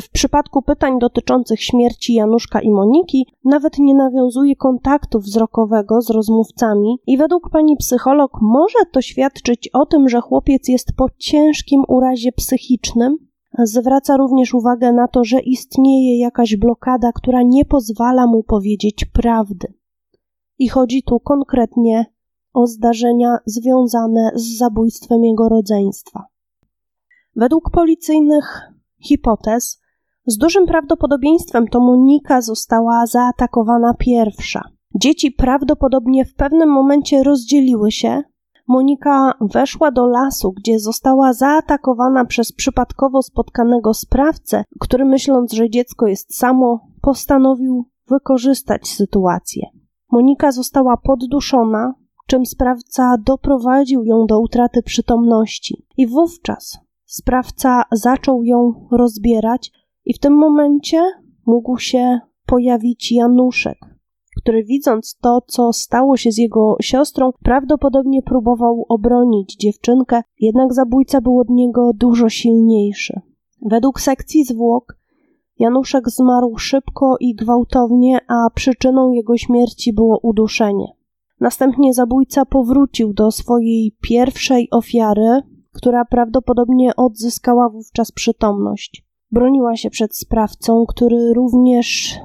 [0.00, 6.96] W przypadku pytań dotyczących śmierci Januszka i Moniki nawet nie nawiązuje kontaktu wzrokowego z rozmówcami
[7.06, 12.32] i według pani psycholog może to świadczyć o tym, że chłopiec jest po ciężkim urazie
[12.32, 13.16] psychicznym.
[13.58, 19.74] Zwraca również uwagę na to, że istnieje jakaś blokada, która nie pozwala mu powiedzieć prawdy.
[20.60, 22.06] I chodzi tu konkretnie
[22.52, 26.24] o zdarzenia związane z zabójstwem jego rodzeństwa.
[27.36, 28.60] Według policyjnych
[28.98, 29.80] hipotez,
[30.26, 34.62] z dużym prawdopodobieństwem to Monika została zaatakowana pierwsza.
[34.94, 38.22] Dzieci prawdopodobnie w pewnym momencie rozdzieliły się.
[38.68, 46.06] Monika weszła do lasu, gdzie została zaatakowana przez przypadkowo spotkanego sprawcę, który myśląc, że dziecko
[46.06, 49.79] jest samo, postanowił wykorzystać sytuację.
[50.10, 51.94] Monika została podduszona,
[52.26, 55.86] czym sprawca doprowadził ją do utraty przytomności.
[55.96, 59.72] I wówczas sprawca zaczął ją rozbierać,
[60.04, 61.02] i w tym momencie
[61.46, 63.78] mógł się pojawić Januszek,
[64.42, 71.20] który widząc to, co stało się z jego siostrą, prawdopodobnie próbował obronić dziewczynkę, jednak zabójca
[71.20, 73.20] był od niego dużo silniejszy.
[73.62, 74.99] Według sekcji zwłok
[75.60, 80.86] Januszek zmarł szybko i gwałtownie, a przyczyną jego śmierci było uduszenie.
[81.40, 85.42] Następnie zabójca powrócił do swojej pierwszej ofiary,
[85.72, 89.04] która prawdopodobnie odzyskała wówczas przytomność.
[89.30, 92.18] Broniła się przed sprawcą, który również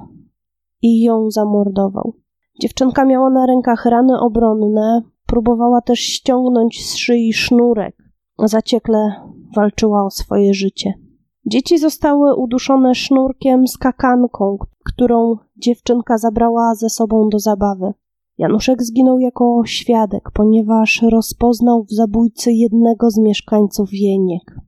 [0.82, 2.14] i ją zamordował.
[2.62, 7.98] Dziewczynka miała na rękach rany obronne, próbowała też ściągnąć z szyi sznurek.
[8.40, 9.12] Zaciekle
[9.56, 11.05] walczyła o swoje życie.
[11.48, 17.94] Dzieci zostały uduszone sznurkiem z kakanką, którą dziewczynka zabrała ze sobą do zabawy.
[18.38, 24.60] Januszek zginął jako świadek, ponieważ rozpoznał w zabójcy jednego z mieszkańców Wieniek.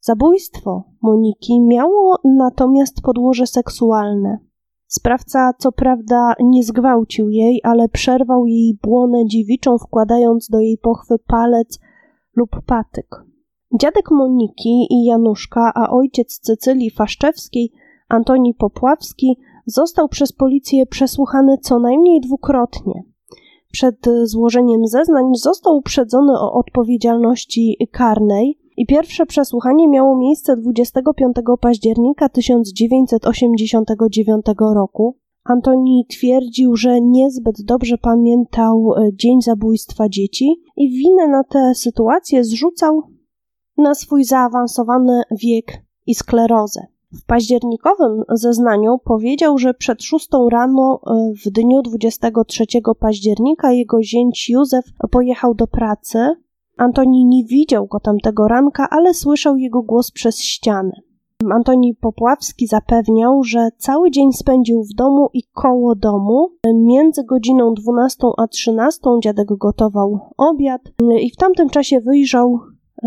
[0.00, 4.38] Zabójstwo Moniki miało natomiast podłoże seksualne.
[4.86, 11.18] Sprawca co prawda nie zgwałcił jej, ale przerwał jej błonę dziewiczą, wkładając do jej pochwy
[11.26, 11.78] palec
[12.36, 13.29] lub patyk.
[13.72, 17.72] Dziadek Moniki i Januszka, a ojciec Cycylii Faszczewskiej,
[18.08, 23.02] Antoni Popławski, został przez policję przesłuchany co najmniej dwukrotnie.
[23.72, 32.28] Przed złożeniem zeznań został uprzedzony o odpowiedzialności karnej i pierwsze przesłuchanie miało miejsce 25 października
[32.28, 35.16] 1989 roku.
[35.44, 42.44] Antoni twierdził, że niezbyt dobrze pamiętał e, dzień zabójstwa dzieci i winę na tę sytuację
[42.44, 43.02] zrzucał
[43.80, 46.86] na swój zaawansowany wiek i sklerozę.
[47.12, 52.64] W październikowym zeznaniu powiedział, że przed szóstą rano e, w dniu 23
[53.00, 56.18] października jego zięć Józef pojechał do pracy.
[56.76, 60.92] Antoni nie widział go tamtego ranka, ale słyszał jego głos przez ścianę.
[61.52, 66.48] Antoni Popławski zapewniał, że cały dzień spędził w domu i koło domu.
[66.74, 70.82] Między godziną 12 a 13 dziadek gotował obiad
[71.20, 72.58] i w tamtym czasie wyjrzał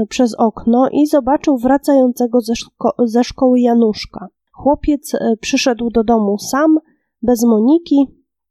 [0.10, 4.28] przez okno i zobaczył wracającego ze, szko ze szkoły Januszka.
[4.52, 6.80] Chłopiec e, przyszedł do domu sam,
[7.22, 8.08] bez Moniki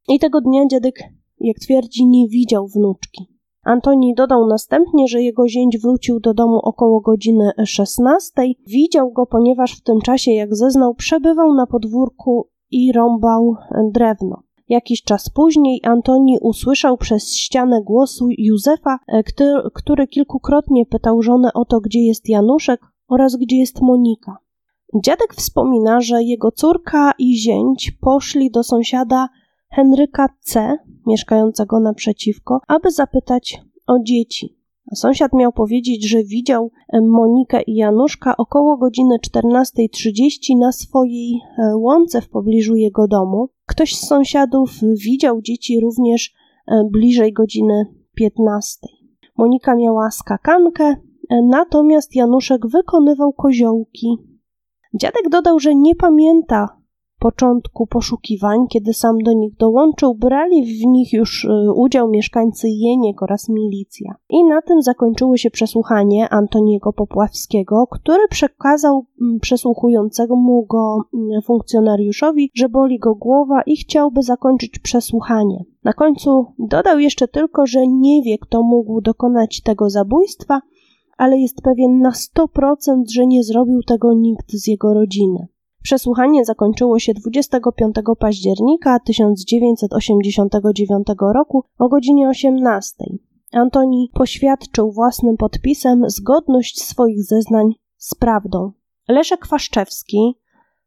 [0.09, 0.95] i tego dnia dziadek,
[1.40, 3.32] jak twierdzi, nie widział wnuczki.
[3.64, 8.32] Antoni dodał następnie, że jego zięć wrócił do domu około godziny 16.
[8.66, 13.57] Widział go, ponieważ w tym czasie, jak zeznał, przebywał na podwórku i rąbał
[13.93, 14.43] drewno.
[14.69, 19.23] Jakiś czas później Antoni usłyszał przez ścianę głosu Józefa, e,
[19.75, 24.37] który kilkukrotnie pytał żonę o to, gdzie jest Januszek oraz gdzie jest Monika.
[25.05, 29.29] Dziadek wspomina, że jego córka i zięć poszli do sąsiada
[29.69, 34.62] Henryka C., mieszkającego naprzeciwko, aby zapytać o dzieci.
[34.95, 41.76] Sąsiad miał powiedzieć, że widział e, Monikę i Januszka około godziny 14.30 na swojej e,
[41.76, 43.49] łące w pobliżu jego domu.
[43.66, 44.70] Ktoś z sąsiadów
[45.05, 46.35] widział dzieci również
[46.68, 48.78] e, bliżej godziny 15.
[49.39, 50.97] Monika miała skakankę,
[51.30, 54.16] natomiast Januszek wykonywał koziołki.
[54.95, 56.82] Dziadek dodał, że nie pamięta
[57.23, 63.23] początku poszukiwań, kiedy sam do nich dołączył, brali w nich już y, udział mieszkańcy Jeniek
[63.23, 64.14] oraz milicja.
[64.31, 72.51] I na tym zakończyło się przesłuchanie Antoniego Popławskiego, który przekazał mm, przesłuchującemu go mm, funkcjonariuszowi,
[72.55, 75.64] że boli go głowa i chciałby zakończyć przesłuchanie.
[75.85, 80.61] Na końcu dodał jeszcze tylko, że nie wie, kto mógł dokonać tego zabójstwa,
[81.18, 85.47] ale jest pewien na 100%, że nie zrobił tego nikt z jego rodziny.
[85.83, 93.05] Przesłuchanie zakończyło się 25 października 1989 roku o godzinie 18.
[93.53, 98.72] Antoni poświadczył własnym podpisem zgodność swoich zeznań z prawdą.
[99.09, 100.39] Leszek Waszczewski,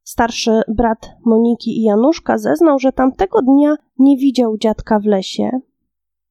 [0.04, 5.50] starszy brat Moniki i Januszka, zeznał, że tamtego dnia nie widział dziadka w lesie,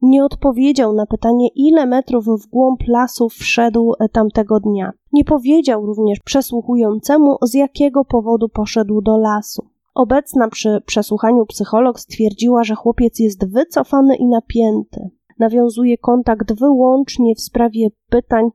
[0.04, 4.92] nie odpowiedział na pytanie, ile metrów w głąb lasu wszedł e, tamtego dnia.
[5.12, 9.66] Nie powiedział również przesłuchującemu, z jakiego powodu poszedł do lasu.
[9.94, 15.10] Obecna przy przesłuchaniu psycholog stwierdziła, że chłopiec jest wycofany i napięty.
[15.38, 18.50] Nawiązuje kontakt wyłącznie w sprawie pytań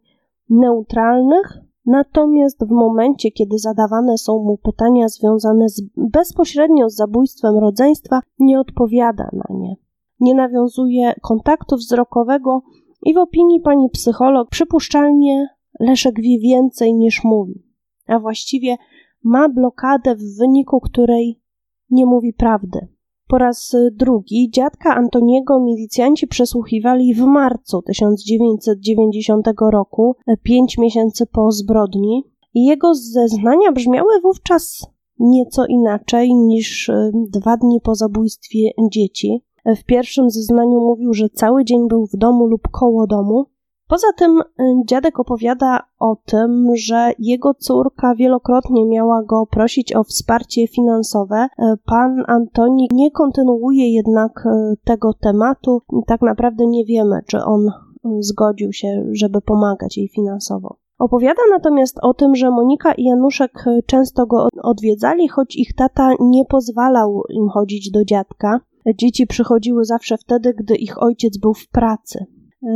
[0.50, 8.20] neutralnych, natomiast w momencie, kiedy zadawane są mu pytania związane z, bezpośrednio z zabójstwem rodzeństwa,
[8.40, 9.76] nie odpowiada na nie
[10.20, 12.62] nie nawiązuje kontaktu wzrokowego
[13.06, 15.48] i w opinii pani psycholog przypuszczalnie
[15.80, 17.64] Leszek wie więcej niż mówi,
[18.08, 18.78] a właściwie
[19.24, 21.42] ma blokadę, w wyniku której
[21.90, 22.88] nie mówi prawdy.
[23.28, 32.24] Po raz drugi dziadka Antoniego milicjanci przesłuchiwali w marcu 1990 roku, pięć miesięcy po zbrodni,
[32.54, 34.88] i jego zeznania brzmiały wówczas
[35.20, 39.44] nieco inaczej niż e, dwa dni po zabójstwie dzieci.
[39.66, 43.46] W pierwszym zeznaniu mówił, że cały dzień był w domu lub koło domu.
[43.88, 44.44] Poza tym e,
[44.86, 51.38] dziadek opowiada o tym, że jego córka wielokrotnie miała go prosić o wsparcie finansowe.
[51.38, 54.48] E, pan Antoni nie kontynuuje jednak
[54.84, 55.82] tego tematu.
[56.08, 57.72] Tak naprawdę nie wiemy, czy on
[58.20, 60.76] zgodził się, żeby pomagać jej finansowo.
[61.00, 66.46] Opowiada natomiast o tym, że Monika i Januszek często go odwiedzali, choć ich tata nie
[66.46, 68.60] pozwalał im chodzić do dziadka.
[68.96, 72.26] Dzieci przychodziły zawsze wtedy, gdy ich ojciec był w pracy.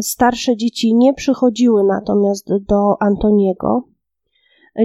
[0.01, 3.83] Starsze dzieci nie przychodziły natomiast do Antoniego.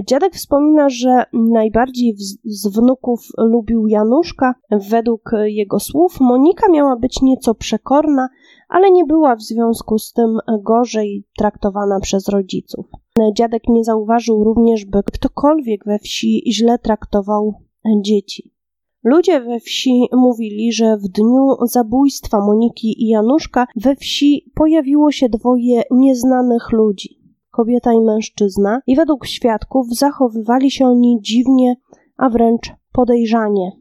[0.07, 2.15] Dziadek wspomina, że najbardziej
[2.45, 4.55] z wnuków lubił Januszka.
[4.89, 8.29] Według jego słów Monika miała być nieco przekorna,
[8.69, 12.85] ale nie była w związku z tym gorzej traktowana przez rodziców.
[13.37, 17.53] Dziadek nie zauważył również, by ktokolwiek we wsi źle traktował
[18.01, 18.53] dzieci.
[19.03, 25.29] Ludzie we wsi mówili, że w dniu zabójstwa Moniki i Januszka we wsi pojawiło się
[25.29, 27.19] dwoje nieznanych ludzi
[27.59, 31.75] kobieta i mężczyzna, i według świadków zachowywali się oni dziwnie,
[32.17, 33.71] a wręcz podejrzanie.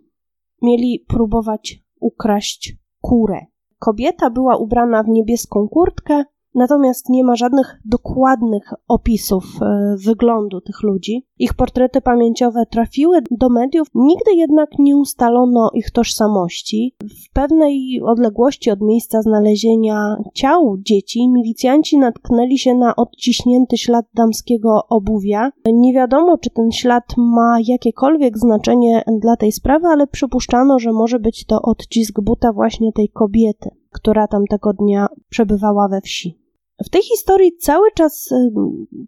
[0.62, 3.46] Mieli próbować ukraść kurę.
[3.78, 6.24] Kobieta była ubrana w niebieską kurtkę,
[6.54, 11.26] Natomiast nie ma żadnych dokładnych opisów e, wyglądu tych ludzi.
[11.38, 16.94] Ich portrety pamięciowe trafiły do mediów, nigdy jednak nie ustalono ich tożsamości.
[17.02, 24.80] W pewnej odległości od miejsca znalezienia ciał dzieci milicjanci natknęli się na odciśnięty ślad damskiego
[24.88, 25.50] obuwia.
[25.72, 31.18] Nie wiadomo, czy ten ślad ma jakiekolwiek znaczenie dla tej sprawy, ale przypuszczano, że może
[31.18, 36.38] być to odcisk buta właśnie tej kobiety która tamtego dnia przebywała we wsi.
[36.84, 38.30] W tej historii cały czas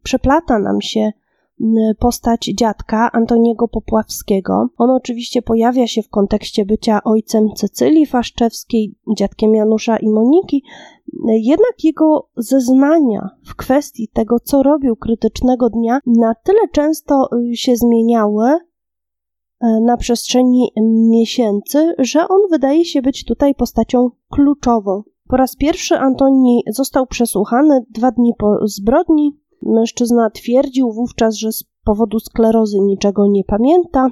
[0.03, 1.13] przeplata nam się
[1.99, 4.69] postać dziadka Antoniego Popławskiego.
[4.79, 10.63] On oczywiście pojawia się w kontekście bycia ojcem Cecylii Faszczewskiej, dziadkiem Janusza i Moniki,
[11.27, 17.77] jednak jego zeznania w kwestii tego, co robił krytycznego dnia, na tyle często y, się
[17.77, 18.59] zmieniały
[19.61, 20.73] na przestrzeni
[21.11, 27.85] miesięcy, że on wydaje się być tutaj postacią kluczową po raz pierwszy Antoni został przesłuchany
[27.91, 29.37] dwa dni po zbrodni.
[29.63, 34.07] Mężczyzna twierdził wówczas, że z powodu sklerozy niczego nie pamięta.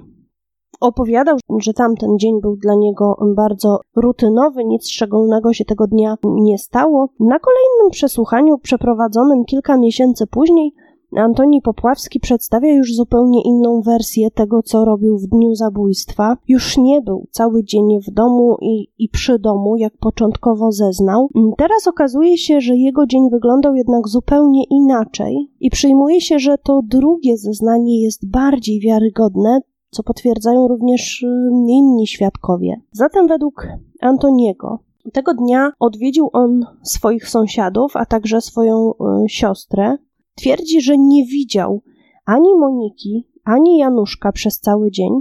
[0.80, 6.58] Opowiadał, że tamten dzień był dla niego bardzo rutynowy, nic szczególnego się tego dnia nie
[6.58, 7.08] stało.
[7.20, 10.74] Na kolejnym przesłuchaniu, przeprowadzonym kilka miesięcy później,
[11.16, 16.36] Antoni Popławski przedstawia już zupełnie inną wersję tego, co robił w dniu zabójstwa.
[16.48, 21.28] Już nie był cały dzień w domu i, i przy domu, jak początkowo zeznał.
[21.58, 26.80] Teraz okazuje się, że jego dzień wyglądał jednak zupełnie inaczej i przyjmuje się, że to
[26.84, 31.26] drugie zeznanie jest bardziej wiarygodne, co potwierdzają również y,
[31.68, 32.80] inni świadkowie.
[32.92, 33.68] Zatem według
[34.00, 34.78] Antoniego
[35.12, 39.96] tego dnia odwiedził on swoich sąsiadów, a także swoją y, siostrę.
[40.38, 41.82] Twierdzi, że nie widział
[42.24, 45.12] ani Moniki, ani Januszka przez cały dzień,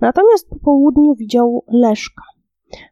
[0.00, 2.22] natomiast po południu widział Leszka.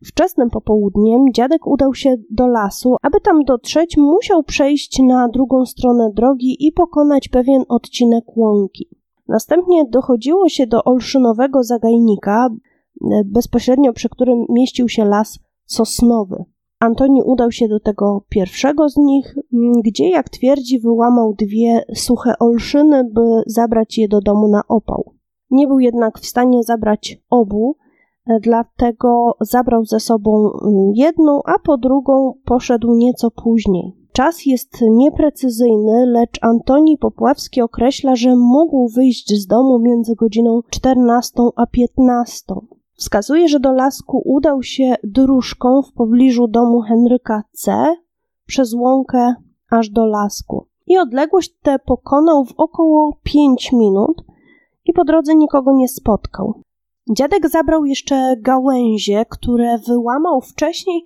[0.05, 2.97] Wczesnym popołudniem dziadek udał się do lasu.
[3.03, 8.89] Aby tam dotrzeć, musiał przejść na drugą stronę drogi i pokonać pewien odcinek łąki.
[9.29, 12.49] Następnie dochodziło się do olszynowego zagajnika,
[13.25, 16.45] bezpośrednio przy którym mieścił się las sosnowy.
[16.81, 19.35] Antoni udał się do tego pierwszego z nich,
[19.85, 25.13] gdzie, jak twierdzi, wyłamał dwie suche olszyny, by zabrać je do domu na opał.
[25.51, 27.77] Nie był jednak w stanie zabrać obu,
[28.41, 30.51] dlatego zabrał ze sobą
[30.95, 33.97] jedną, a po drugą poszedł nieco później.
[34.13, 41.43] Czas jest nieprecyzyjny, lecz Antoni Popławski określa, że mógł wyjść z domu między godziną 14
[41.57, 42.55] a 15.
[42.97, 47.97] Wskazuje, że do lasku udał się dróżką w pobliżu domu Henryka C.
[48.47, 49.35] przez łąkę
[49.71, 50.67] aż do lasku.
[50.87, 54.25] I odległość tę pokonał w około 5 minut
[54.85, 56.63] i po drodze nikogo nie spotkał.
[57.17, 61.05] Dziadek zabrał jeszcze gałęzie, które wyłamał wcześniej,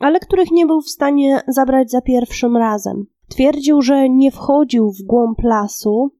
[0.00, 3.06] ale których nie był w stanie zabrać za pierwszym razem.
[3.28, 6.10] Twierdził, że nie wchodził w głąb lasu,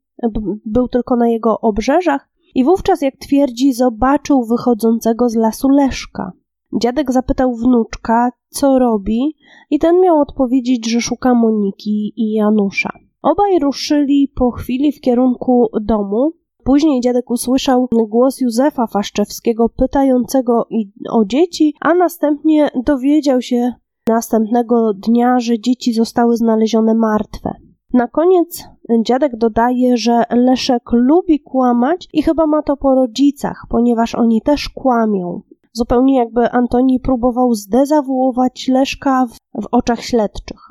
[0.66, 6.32] był tylko na jego obrzeżach i wówczas, jak twierdzi, zobaczył wychodzącego z lasu Leszka.
[6.80, 9.36] Dziadek zapytał wnuczka, co robi,
[9.70, 12.90] i ten miał odpowiedzieć, że szuka Moniki i Janusza.
[13.22, 16.32] Obaj ruszyli po chwili w kierunku domu.
[16.64, 20.66] Później dziadek usłyszał głos Józefa Faszczewskiego pytającego
[21.10, 23.72] o dzieci, a następnie dowiedział się
[24.08, 27.50] następnego dnia, że dzieci zostały znalezione martwe.
[27.92, 28.64] Na koniec
[29.02, 34.68] dziadek dodaje, że Leszek lubi kłamać i chyba ma to po rodzicach, ponieważ oni też
[34.68, 35.42] kłamią.
[35.72, 40.61] Zupełnie jakby Antoni próbował zdezawuować Leszka w, w oczach śledczych.